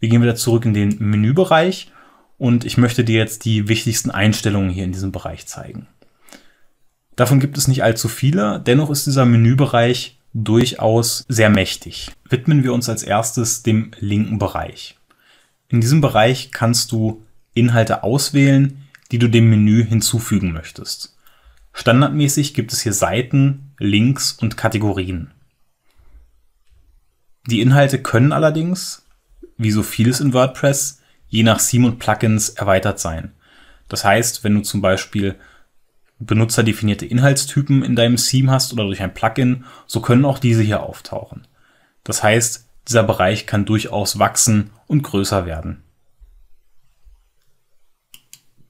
Wir 0.00 0.08
gehen 0.08 0.22
wieder 0.22 0.36
zurück 0.36 0.64
in 0.64 0.74
den 0.74 0.96
Menübereich 0.98 1.90
und 2.36 2.64
ich 2.64 2.78
möchte 2.78 3.04
dir 3.04 3.18
jetzt 3.18 3.44
die 3.44 3.68
wichtigsten 3.68 4.10
Einstellungen 4.10 4.70
hier 4.70 4.84
in 4.84 4.92
diesem 4.92 5.12
Bereich 5.12 5.46
zeigen. 5.46 5.88
Davon 7.16 7.40
gibt 7.40 7.58
es 7.58 7.66
nicht 7.66 7.82
allzu 7.82 8.08
viele, 8.08 8.60
dennoch 8.60 8.90
ist 8.90 9.06
dieser 9.06 9.24
Menübereich 9.24 10.20
durchaus 10.34 11.24
sehr 11.28 11.50
mächtig. 11.50 12.12
Widmen 12.28 12.62
wir 12.62 12.72
uns 12.72 12.88
als 12.88 13.02
erstes 13.02 13.64
dem 13.64 13.90
linken 13.98 14.38
Bereich. 14.38 14.96
In 15.68 15.80
diesem 15.80 16.00
Bereich 16.00 16.52
kannst 16.52 16.92
du 16.92 17.24
Inhalte 17.54 18.04
auswählen, 18.04 18.88
die 19.10 19.18
du 19.18 19.28
dem 19.28 19.50
Menü 19.50 19.84
hinzufügen 19.84 20.52
möchtest. 20.52 21.16
Standardmäßig 21.72 22.54
gibt 22.54 22.72
es 22.72 22.82
hier 22.82 22.92
Seiten, 22.92 23.72
Links 23.78 24.32
und 24.32 24.56
Kategorien. 24.56 25.32
Die 27.46 27.60
Inhalte 27.60 28.00
können 28.02 28.32
allerdings, 28.32 29.06
wie 29.58 29.70
so 29.70 29.82
vieles 29.82 30.20
in 30.20 30.32
WordPress, 30.32 31.02
je 31.28 31.42
nach 31.42 31.60
Theme 31.60 31.88
und 31.88 31.98
Plugins 31.98 32.48
erweitert 32.50 32.98
sein. 32.98 33.32
Das 33.88 34.04
heißt, 34.04 34.44
wenn 34.44 34.54
du 34.54 34.62
zum 34.62 34.80
Beispiel 34.80 35.36
benutzerdefinierte 36.18 37.06
Inhaltstypen 37.06 37.82
in 37.82 37.96
deinem 37.96 38.16
Theme 38.16 38.50
hast 38.50 38.72
oder 38.72 38.84
durch 38.84 39.02
ein 39.02 39.14
Plugin, 39.14 39.64
so 39.86 40.00
können 40.00 40.24
auch 40.24 40.38
diese 40.38 40.62
hier 40.62 40.82
auftauchen. 40.82 41.46
Das 42.04 42.22
heißt, 42.22 42.68
dieser 42.88 43.02
Bereich 43.02 43.46
kann 43.46 43.66
durchaus 43.66 44.18
wachsen 44.18 44.70
und 44.86 45.02
größer 45.02 45.46
werden. 45.46 45.82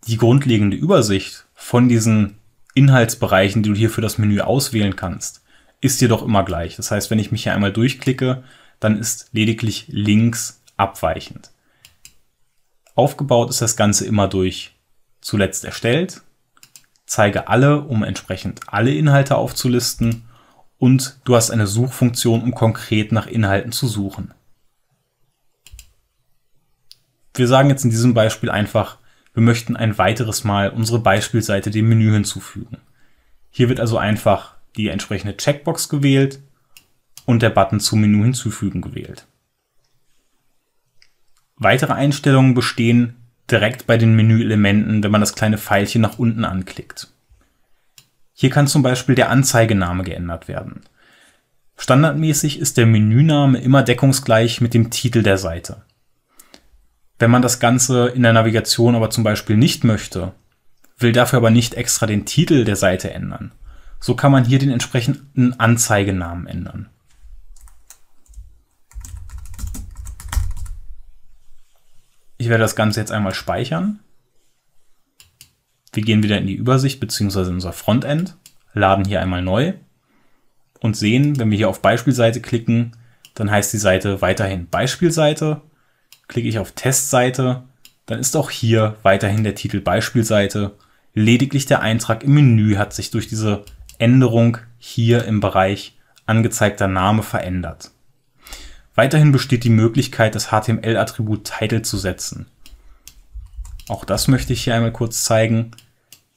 Die 0.07 0.17
grundlegende 0.17 0.77
Übersicht 0.77 1.47
von 1.55 1.89
diesen 1.89 2.39
Inhaltsbereichen, 2.75 3.63
die 3.63 3.71
du 3.71 3.77
hier 3.77 3.91
für 3.91 4.01
das 4.01 4.19
Menü 4.19 4.41
auswählen 4.41 4.97
kannst, 4.97 5.43
ist 5.81 6.01
jedoch 6.01 6.23
immer 6.23 6.45
gleich. 6.45 6.77
Das 6.77 6.91
heißt, 6.91 7.11
wenn 7.11 7.19
ich 7.19 7.31
mich 7.31 7.45
hier 7.45 7.55
einmal 7.55 7.73
durchklicke, 7.73 8.43
dann 8.81 8.99
ist 8.99 9.29
lediglich 9.33 9.87
links 9.89 10.58
abweichend. 10.79 11.51
Aufgebaut 12.95 13.51
ist 13.51 13.61
das 13.61 13.77
Ganze 13.77 14.07
immer 14.07 14.29
durch 14.29 14.75
zuletzt 15.21 15.65
erstellt, 15.65 16.23
zeige 17.07 17.49
alle, 17.49 17.83
um 17.83 18.03
entsprechend 18.03 18.61
alle 18.67 18.95
Inhalte 18.95 19.37
aufzulisten 19.37 20.25
und 20.79 21.21
du 21.25 21.37
hast 21.37 21.51
eine 21.51 21.67
Suchfunktion, 21.67 22.43
um 22.43 22.55
konkret 22.55 23.13
nach 23.13 23.27
Inhalten 23.27 23.73
zu 23.73 23.87
suchen. 23.87 24.33
Wir 27.35 27.49
sagen 27.49 27.71
jetzt 27.71 27.85
in 27.85 27.91
diesem 27.91 28.15
Beispiel 28.15 28.51
einfach, 28.51 28.99
wir 29.33 29.43
möchten 29.43 29.77
ein 29.77 29.97
weiteres 29.99 30.43
Mal 30.43 30.71
unsere 30.71 30.99
Beispielseite 30.99 31.71
dem 31.71 31.89
Menü 31.89 32.13
hinzufügen. 32.13 32.79
Hier 33.51 33.69
wird 33.69 33.81
also 33.81 33.99
einfach 33.99 34.57
die 34.77 34.89
entsprechende 34.89 35.37
Checkbox 35.37 35.89
gewählt 35.89 36.41
und 37.27 37.43
der 37.43 37.51
Button 37.51 37.79
zum 37.79 38.01
Menü 38.01 38.25
hinzufügen 38.25 38.81
gewählt. 38.81 39.27
Weitere 41.59 41.93
Einstellungen 41.93 42.55
bestehen 42.55 43.17
direkt 43.51 43.87
bei 43.87 43.97
den 43.97 44.15
Menüelementen, 44.15 45.03
wenn 45.03 45.11
man 45.11 45.21
das 45.21 45.35
kleine 45.35 45.59
Pfeilchen 45.59 46.03
nach 46.03 46.19
unten 46.19 46.45
anklickt. 46.45 47.09
Hier 48.33 48.51
kann 48.51 48.69
zum 48.69 48.83
Beispiel 48.83 49.17
der 49.17 49.31
Anzeigename 49.31 50.05
geändert 50.05 50.47
werden. 50.47 50.83
Standardmäßig 51.77 52.61
ist 52.61 52.77
der 52.77 52.87
Menüname 52.87 53.59
immer 53.59 53.83
deckungsgleich 53.83 54.61
mit 54.61 54.75
dem 54.75 54.91
Titel 54.91 55.23
der 55.23 55.39
Seite. 55.39 55.83
Wenn 57.19 57.31
man 57.31 57.43
das 57.43 57.59
Ganze 57.59 58.09
in 58.09 58.23
der 58.23 58.33
Navigation 58.33 58.95
aber 58.95 59.11
zum 59.11 59.25
Beispiel 59.25 59.57
nicht 59.57 59.83
möchte, 59.83 60.33
will 60.99 61.13
dafür 61.13 61.39
aber 61.39 61.51
nicht 61.51 61.75
extra 61.75 62.07
den 62.07 62.27
Titel 62.27 62.65
der 62.65 62.77
Seite 62.77 63.13
ändern, 63.13 63.53
so 64.01 64.15
kann 64.15 64.31
man 64.31 64.45
hier 64.45 64.59
den 64.59 64.71
entsprechenden 64.71 65.59
Anzeigenamen 65.59 66.47
ändern. 66.47 66.89
Ich 72.39 72.49
werde 72.49 72.63
das 72.63 72.77
Ganze 72.77 73.01
jetzt 73.01 73.11
einmal 73.11 73.35
speichern. 73.35 73.99
Wir 75.93 76.05
gehen 76.05 76.23
wieder 76.23 76.39
in 76.39 76.47
die 76.47 76.55
Übersicht 76.55 77.01
bzw. 77.01 77.49
in 77.49 77.55
unser 77.55 77.73
Frontend, 77.73 78.37
laden 78.73 79.05
hier 79.05 79.21
einmal 79.21 79.43
neu 79.43 79.75
und 80.81 80.97
sehen, 80.97 81.39
wenn 81.39 81.51
wir 81.51 81.59
hier 81.59 81.69
auf 81.69 81.83
Beispielseite 81.83 82.41
klicken, 82.41 82.93
dann 83.35 83.51
heißt 83.51 83.73
die 83.73 83.79
Seite 83.79 84.21
weiterhin 84.21 84.69
Beispielseite. 84.69 85.63
Klicke 86.29 86.49
ich 86.49 86.61
auf 86.61 86.73
Testseite, 86.73 87.65
dann 88.07 88.21
ist 88.21 88.37
auch 88.37 88.51
hier 88.51 88.97
weiterhin 89.03 89.43
der 89.43 89.57
Titel 89.57 89.81
Beispielseite. 89.81 90.77
Lediglich 91.15 91.67
der 91.67 91.81
Eintrag 91.81 92.23
im 92.23 92.35
Menü 92.35 92.77
hat 92.77 92.93
sich 92.93 93.11
durch 93.11 93.27
diese 93.27 93.65
Änderung 93.99 94.59
hier 94.79 95.25
im 95.25 95.41
Bereich 95.41 95.99
angezeigter 96.27 96.87
Name 96.87 97.25
verändert. 97.25 97.91
Weiterhin 98.99 99.31
besteht 99.31 99.63
die 99.63 99.71
Möglichkeit, 99.71 100.35
das 100.35 100.49
HTML-Attribut 100.49 101.45
Title 101.45 101.83
zu 101.83 101.97
setzen. 101.99 102.47
Auch 103.87 104.05
das 104.05 104.27
möchte 104.27 104.53
ich 104.53 104.65
hier 104.65 104.75
einmal 104.75 104.91
kurz 104.91 105.23
zeigen, 105.23 105.71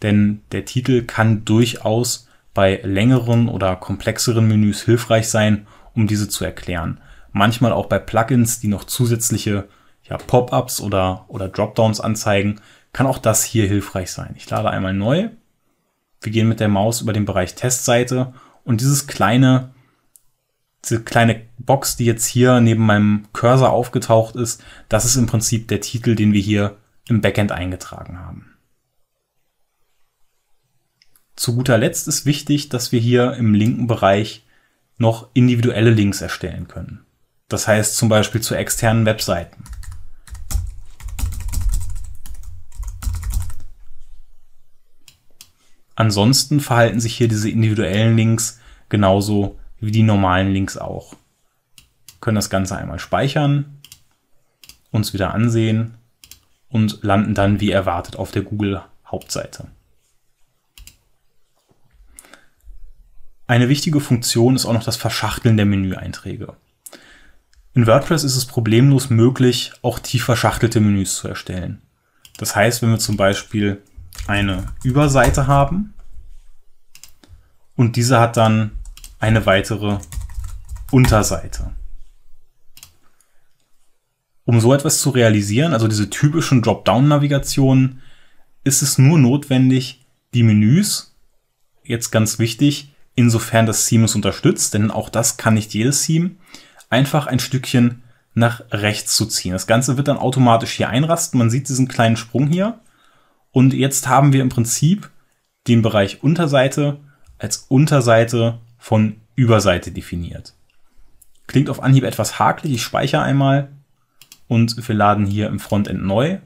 denn 0.03 0.41
der 0.51 0.65
Titel 0.65 1.01
kann 1.01 1.43
durchaus 1.43 2.27
bei 2.53 2.79
längeren 2.83 3.49
oder 3.49 3.75
komplexeren 3.77 4.47
Menüs 4.47 4.83
hilfreich 4.83 5.27
sein, 5.27 5.65
um 5.95 6.05
diese 6.05 6.29
zu 6.29 6.45
erklären. 6.45 7.01
Manchmal 7.31 7.73
auch 7.73 7.87
bei 7.87 7.97
Plugins, 7.97 8.59
die 8.59 8.67
noch 8.67 8.83
zusätzliche 8.83 9.67
ja, 10.03 10.17
Pop-ups 10.17 10.81
oder, 10.81 11.25
oder 11.29 11.49
Dropdowns 11.49 11.99
anzeigen, 11.99 12.61
kann 12.93 13.07
auch 13.07 13.17
das 13.17 13.43
hier 13.43 13.65
hilfreich 13.65 14.11
sein. 14.11 14.35
Ich 14.37 14.47
lade 14.47 14.69
einmal 14.69 14.93
neu. 14.93 15.29
Wir 16.21 16.31
gehen 16.31 16.47
mit 16.47 16.59
der 16.59 16.69
Maus 16.69 17.01
über 17.01 17.11
den 17.11 17.25
Bereich 17.25 17.55
Testseite 17.55 18.35
und 18.63 18.81
dieses 18.81 19.07
kleine, 19.07 19.73
diese 20.83 21.03
kleine 21.03 21.43
Box, 21.59 21.95
die 21.95 22.05
jetzt 22.05 22.25
hier 22.25 22.59
neben 22.59 22.85
meinem 22.85 23.27
Cursor 23.33 23.71
aufgetaucht 23.71 24.35
ist, 24.35 24.63
das 24.89 25.05
ist 25.05 25.15
im 25.15 25.27
Prinzip 25.27 25.67
der 25.67 25.81
Titel, 25.81 26.15
den 26.15 26.33
wir 26.33 26.41
hier 26.41 26.77
im 27.07 27.21
Backend 27.21 27.51
eingetragen 27.51 28.19
haben. 28.19 28.53
Zu 31.35 31.55
guter 31.55 31.77
Letzt 31.77 32.07
ist 32.07 32.25
wichtig, 32.25 32.69
dass 32.69 32.91
wir 32.91 32.99
hier 32.99 33.33
im 33.33 33.53
linken 33.53 33.87
Bereich 33.87 34.45
noch 34.97 35.29
individuelle 35.33 35.89
Links 35.89 36.21
erstellen 36.21 36.67
können. 36.67 37.05
Das 37.47 37.67
heißt 37.67 37.97
zum 37.97 38.09
Beispiel 38.09 38.41
zu 38.41 38.55
externen 38.55 39.05
Webseiten. 39.05 39.63
Ansonsten 45.95 46.59
verhalten 46.59 46.99
sich 46.99 47.15
hier 47.15 47.27
diese 47.27 47.49
individuellen 47.49 48.15
Links 48.15 48.59
genauso 48.89 49.59
wie 49.81 49.91
die 49.91 50.03
normalen 50.03 50.53
Links 50.53 50.77
auch. 50.77 51.15
Können 52.21 52.35
das 52.35 52.49
Ganze 52.49 52.77
einmal 52.77 52.99
speichern, 52.99 53.81
uns 54.91 55.13
wieder 55.13 55.33
ansehen 55.33 55.95
und 56.69 57.03
landen 57.03 57.33
dann 57.33 57.59
wie 57.59 57.71
erwartet 57.71 58.15
auf 58.15 58.31
der 58.31 58.43
Google 58.43 58.81
Hauptseite. 59.05 59.67
Eine 63.47 63.67
wichtige 63.67 63.99
Funktion 63.99 64.55
ist 64.55 64.65
auch 64.65 64.71
noch 64.71 64.83
das 64.83 64.95
Verschachteln 64.95 65.57
der 65.57 65.65
Menüeinträge. 65.65 66.55
In 67.73 67.87
WordPress 67.87 68.23
ist 68.23 68.37
es 68.37 68.45
problemlos 68.45 69.09
möglich, 69.09 69.73
auch 69.81 69.99
tief 69.99 70.23
verschachtelte 70.23 70.79
Menüs 70.79 71.15
zu 71.15 71.27
erstellen. 71.27 71.81
Das 72.37 72.55
heißt, 72.55 72.81
wenn 72.81 72.91
wir 72.91 72.99
zum 72.99 73.17
Beispiel 73.17 73.81
eine 74.27 74.65
Überseite 74.83 75.47
haben 75.47 75.93
und 77.75 77.95
diese 77.95 78.19
hat 78.19 78.37
dann 78.37 78.71
eine 79.21 79.45
weitere 79.45 79.99
Unterseite. 80.91 81.71
Um 84.43 84.59
so 84.59 84.73
etwas 84.73 84.99
zu 84.99 85.11
realisieren, 85.11 85.73
also 85.73 85.87
diese 85.87 86.09
typischen 86.09 86.61
Dropdown-Navigationen, 86.61 88.01
ist 88.63 88.81
es 88.81 88.97
nur 88.97 89.17
notwendig, 89.17 90.05
die 90.33 90.43
Menüs, 90.43 91.15
jetzt 91.83 92.11
ganz 92.11 92.39
wichtig, 92.39 92.93
insofern 93.15 93.65
das 93.65 93.85
Theme 93.85 94.05
es 94.05 94.15
unterstützt, 94.15 94.73
denn 94.73 94.91
auch 94.91 95.09
das 95.09 95.37
kann 95.37 95.53
nicht 95.53 95.73
jedes 95.73 96.03
Theme, 96.03 96.31
einfach 96.89 97.27
ein 97.27 97.39
Stückchen 97.39 98.03
nach 98.33 98.61
rechts 98.71 99.15
zu 99.15 99.25
ziehen. 99.25 99.53
Das 99.53 99.67
Ganze 99.67 99.97
wird 99.97 100.07
dann 100.07 100.17
automatisch 100.17 100.71
hier 100.71 100.89
einrasten. 100.89 101.37
Man 101.37 101.49
sieht 101.49 101.69
diesen 101.69 101.87
kleinen 101.87 102.17
Sprung 102.17 102.47
hier. 102.47 102.79
Und 103.51 103.73
jetzt 103.73 104.07
haben 104.07 104.31
wir 104.31 104.41
im 104.41 104.49
Prinzip 104.49 105.09
den 105.67 105.81
Bereich 105.81 106.23
Unterseite 106.23 106.97
als 107.37 107.65
Unterseite 107.67 108.59
von 108.81 109.17
Überseite 109.35 109.91
definiert. 109.91 110.55
Klingt 111.45 111.69
auf 111.69 111.83
Anhieb 111.83 112.03
etwas 112.03 112.39
hakelig. 112.39 112.73
Ich 112.73 112.81
speichere 112.81 113.21
einmal 113.21 113.69
und 114.47 114.87
wir 114.87 114.95
laden 114.95 115.27
hier 115.27 115.47
im 115.47 115.59
Frontend 115.59 116.03
neu. 116.03 116.39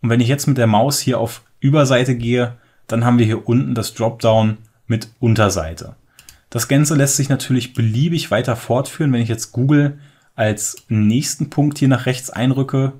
Und 0.00 0.08
wenn 0.08 0.20
ich 0.20 0.28
jetzt 0.28 0.46
mit 0.46 0.56
der 0.56 0.66
Maus 0.66 0.98
hier 0.98 1.20
auf 1.20 1.42
Überseite 1.60 2.16
gehe, 2.16 2.56
dann 2.86 3.04
haben 3.04 3.18
wir 3.18 3.26
hier 3.26 3.46
unten 3.46 3.74
das 3.74 3.92
Dropdown 3.92 4.56
mit 4.86 5.10
Unterseite. 5.20 5.94
Das 6.48 6.68
Ganze 6.68 6.94
lässt 6.94 7.16
sich 7.16 7.28
natürlich 7.28 7.74
beliebig 7.74 8.30
weiter 8.30 8.56
fortführen, 8.56 9.12
wenn 9.12 9.20
ich 9.20 9.28
jetzt 9.28 9.52
Google 9.52 9.98
als 10.36 10.86
nächsten 10.88 11.50
Punkt 11.50 11.76
hier 11.76 11.88
nach 11.88 12.06
rechts 12.06 12.30
einrücke. 12.30 12.94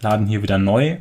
Laden 0.00 0.26
hier 0.26 0.42
wieder 0.42 0.58
neu. 0.58 0.98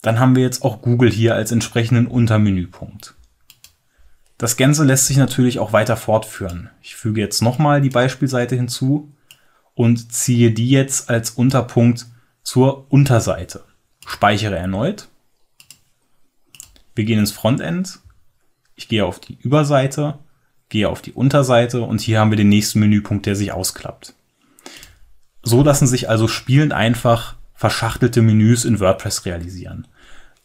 Dann 0.00 0.18
haben 0.18 0.34
wir 0.34 0.44
jetzt 0.44 0.62
auch 0.62 0.80
Google 0.80 1.10
hier 1.10 1.34
als 1.34 1.52
entsprechenden 1.52 2.06
Untermenüpunkt. 2.06 3.16
Das 4.40 4.56
Ganze 4.56 4.84
lässt 4.84 5.04
sich 5.04 5.18
natürlich 5.18 5.58
auch 5.58 5.74
weiter 5.74 5.98
fortführen. 5.98 6.70
Ich 6.80 6.96
füge 6.96 7.20
jetzt 7.20 7.42
nochmal 7.42 7.82
die 7.82 7.90
Beispielseite 7.90 8.56
hinzu 8.56 9.12
und 9.74 10.14
ziehe 10.14 10.50
die 10.50 10.70
jetzt 10.70 11.10
als 11.10 11.32
Unterpunkt 11.32 12.06
zur 12.42 12.90
Unterseite. 12.90 13.64
Speichere 14.06 14.56
erneut. 14.56 15.08
Wir 16.94 17.04
gehen 17.04 17.18
ins 17.18 17.32
Frontend. 17.32 17.98
Ich 18.76 18.88
gehe 18.88 19.04
auf 19.04 19.20
die 19.20 19.36
Überseite, 19.42 20.18
gehe 20.70 20.88
auf 20.88 21.02
die 21.02 21.12
Unterseite 21.12 21.82
und 21.82 22.00
hier 22.00 22.18
haben 22.18 22.30
wir 22.30 22.38
den 22.38 22.48
nächsten 22.48 22.80
Menüpunkt, 22.80 23.26
der 23.26 23.36
sich 23.36 23.52
ausklappt. 23.52 24.14
So 25.42 25.62
lassen 25.62 25.86
sich 25.86 26.08
also 26.08 26.28
spielend 26.28 26.72
einfach 26.72 27.36
verschachtelte 27.52 28.22
Menüs 28.22 28.64
in 28.64 28.80
WordPress 28.80 29.26
realisieren. 29.26 29.86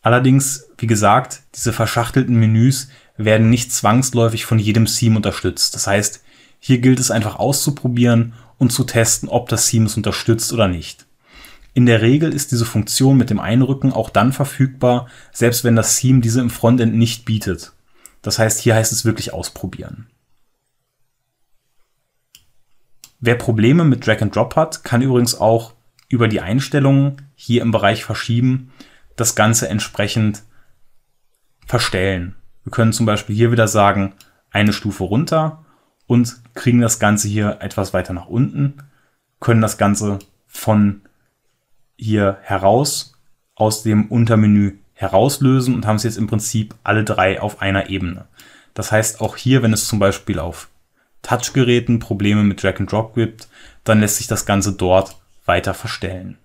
Allerdings, 0.02 0.68
wie 0.78 0.86
gesagt, 0.86 1.44
diese 1.56 1.72
verschachtelten 1.72 2.36
Menüs 2.36 2.90
werden 3.18 3.50
nicht 3.50 3.72
zwangsläufig 3.72 4.46
von 4.46 4.60
jedem 4.60 4.86
Theme 4.86 5.18
unterstützt. 5.18 5.76
Das 5.76 5.88
heißt, 5.88 6.24
hier 6.60 6.80
gilt 6.80 7.00
es 7.00 7.12
einfach 7.12 7.38
auszuprobieren 7.38 8.34
und 8.58 8.72
zu 8.72 8.84
testen, 8.84 9.30
ob 9.30 9.50
das 9.50 9.68
Theme 9.68 9.86
es 9.86 9.98
unterstützt 9.98 10.52
oder 10.52 10.68
nicht. 10.68 11.06
In 11.74 11.86
der 11.86 12.02
Regel 12.02 12.34
ist 12.34 12.52
diese 12.52 12.66
Funktion 12.66 13.18
mit 13.18 13.30
dem 13.30 13.40
Einrücken 13.40 13.92
auch 13.92 14.10
dann 14.10 14.32
verfügbar, 14.32 15.08
selbst 15.34 15.64
wenn 15.64 15.76
das 15.76 15.98
Theme 15.98 16.22
diese 16.22 16.40
im 16.40 16.50
Frontend 16.50 16.96
nicht 16.96 17.26
bietet. 17.26 17.74
Das 18.22 18.40
heißt, 18.40 18.62
hier 18.62 18.76
heißt 18.76 18.92
es 18.92 19.06
wirklich 19.06 19.34
ausprobieren. 19.34 20.08
Wer 23.20 23.36
Probleme 23.36 23.84
mit 23.84 24.06
Drag 24.08 24.22
and 24.22 24.36
Drop 24.36 24.56
hat, 24.56 24.84
kann 24.84 25.02
übrigens 25.02 25.36
auch 25.36 25.74
über 26.08 26.28
die 26.28 26.42
Einstellungen 26.42 27.30
hier 27.36 27.62
im 27.62 27.72
Bereich 27.72 28.06
Verschieben 28.06 28.72
das 29.16 29.36
Ganze 29.36 29.68
entsprechend 29.68 30.44
verstellen. 31.66 32.36
Wir 32.66 32.72
können 32.72 32.94
zum 32.94 33.06
Beispiel 33.06 33.36
hier 33.36 33.52
wieder 33.52 33.68
sagen, 33.68 34.14
eine 34.52 34.74
Stufe 34.74 35.04
runter 35.04 35.64
und 36.08 36.42
kriegen 36.56 36.82
das 36.82 37.00
Ganze 37.00 37.28
hier 37.28 37.58
etwas 37.62 37.94
weiter 37.94 38.14
nach 38.14 38.28
unten, 38.28 38.78
können 39.40 39.62
das 39.62 39.78
Ganze 39.78 40.20
von 40.48 41.02
hier 41.96 42.38
heraus 42.42 43.14
aus 43.56 43.84
dem 43.84 44.08
Untermenü 44.08 44.80
herauslösen 44.94 45.76
und 45.76 45.86
haben 45.86 45.98
es 45.98 46.04
jetzt 46.04 46.18
im 46.18 46.28
Prinzip 46.28 46.74
alle 46.84 47.04
drei 47.04 47.42
auf 47.42 47.62
einer 47.62 47.90
Ebene. 47.90 48.26
Das 48.74 48.92
heißt, 48.92 49.22
auch 49.22 49.38
hier, 49.38 49.62
wenn 49.62 49.74
es 49.74 49.88
zum 49.88 50.00
Beispiel 50.00 50.40
auf 50.40 50.70
Touchgeräten 51.22 52.00
Probleme 52.00 52.44
mit 52.44 52.62
Drag 52.62 52.80
and 52.80 52.92
Drop 52.92 53.16
gibt, 53.16 53.48
dann 53.84 54.00
lässt 54.00 54.18
sich 54.18 54.28
das 54.28 54.46
Ganze 54.46 54.74
dort 54.74 55.18
weiter 55.46 55.74
verstellen. 55.74 56.38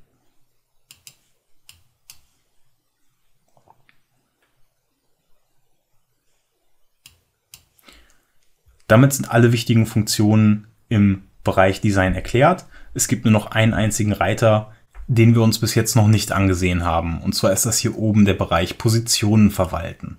Damit 8.91 9.13
sind 9.13 9.31
alle 9.31 9.53
wichtigen 9.53 9.87
Funktionen 9.87 10.67
im 10.89 11.23
Bereich 11.45 11.81
Design 11.81 12.17
erklärt. 12.17 12.67
Es 12.93 13.07
gibt 13.07 13.25
nur 13.25 13.31
noch 13.31 13.53
einen 13.53 13.73
einzigen 13.73 14.13
Reiter, 14.13 14.73
den 15.07 15.37
wir 15.37 15.43
uns 15.43 15.61
bis 15.61 15.77
jetzt 15.77 15.95
noch 15.95 16.09
nicht 16.09 16.33
angesehen 16.33 16.85
haben. 16.85 17.21
Und 17.23 17.37
zwar 17.37 17.53
ist 17.53 17.65
das 17.67 17.79
hier 17.79 17.97
oben 17.97 18.25
der 18.25 18.35
Bereich 18.35 18.79
Positionen 18.79 19.53
verwalten. 19.53 20.17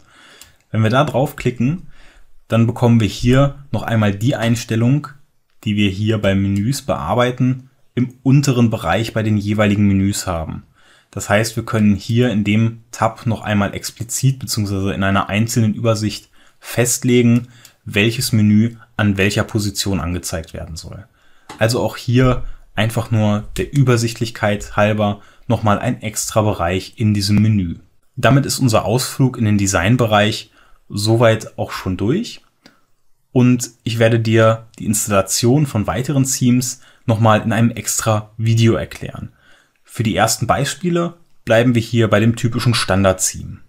Wenn 0.72 0.84
wir 0.84 0.90
da 0.90 1.04
draufklicken, 1.04 1.88
dann 2.48 2.66
bekommen 2.66 3.02
wir 3.02 3.10
hier 3.10 3.56
noch 3.72 3.84
einmal 3.84 4.16
die 4.16 4.38
Einstellung, 4.38 5.10
die 5.66 5.76
wir 5.76 5.90
hier 5.90 6.18
bei 6.20 6.34
Menüs 6.34 6.82
bearbeiten, 6.82 7.70
im 7.94 8.14
unteren 8.24 8.70
Bereich 8.70 9.12
bei 9.12 9.22
den 9.22 9.36
jeweiligen 9.36 9.86
Menüs 9.86 10.28
haben. 10.28 10.64
Das 11.12 11.28
heißt, 11.28 11.58
wir 11.58 11.66
können 11.66 11.96
hier 11.96 12.30
in 12.30 12.46
dem 12.46 12.86
Tab 12.92 13.26
noch 13.26 13.42
einmal 13.42 13.74
explizit 13.74 14.40
bzw. 14.40 14.94
in 14.94 15.04
einer 15.04 15.28
einzelnen 15.28 15.74
Übersicht 15.74 16.30
festlegen, 16.62 17.50
welches 17.94 18.32
Menü 18.32 18.76
an 18.98 19.18
welcher 19.18 19.44
Position 19.44 20.00
angezeigt 20.00 20.54
werden 20.54 20.76
soll. 20.76 21.06
Also 21.60 21.82
auch 21.82 21.98
hier 21.98 22.44
einfach 22.76 23.12
nur 23.12 23.44
der 23.58 23.74
Übersichtlichkeit 23.74 24.76
halber 24.76 25.22
nochmal 25.48 25.80
ein 25.80 26.02
extra 26.02 26.42
Bereich 26.42 26.94
in 26.98 27.14
diesem 27.14 27.42
Menü. 27.42 27.76
Damit 28.16 28.46
ist 28.46 28.60
unser 28.60 28.86
Ausflug 28.86 29.38
in 29.38 29.46
den 29.46 29.58
Designbereich 29.58 30.52
soweit 30.90 31.58
auch 31.58 31.72
schon 31.72 31.98
durch. 31.98 32.42
Und 33.32 33.72
ich 33.84 34.00
werde 34.00 34.20
dir 34.20 34.68
die 34.78 34.86
Installation 34.86 35.66
von 35.66 35.88
weiteren 35.88 36.26
Themes 36.26 36.82
nochmal 37.06 37.42
in 37.42 37.54
einem 37.54 37.72
extra 37.72 38.32
Video 38.38 38.74
erklären. 38.74 39.32
Für 39.84 40.04
die 40.04 40.16
ersten 40.16 40.48
Beispiele 40.48 41.14
bleiben 41.46 41.76
wir 41.76 41.82
hier 41.82 42.10
bei 42.10 42.20
dem 42.20 42.36
typischen 42.36 42.74
Standard-Theme. 42.74 43.60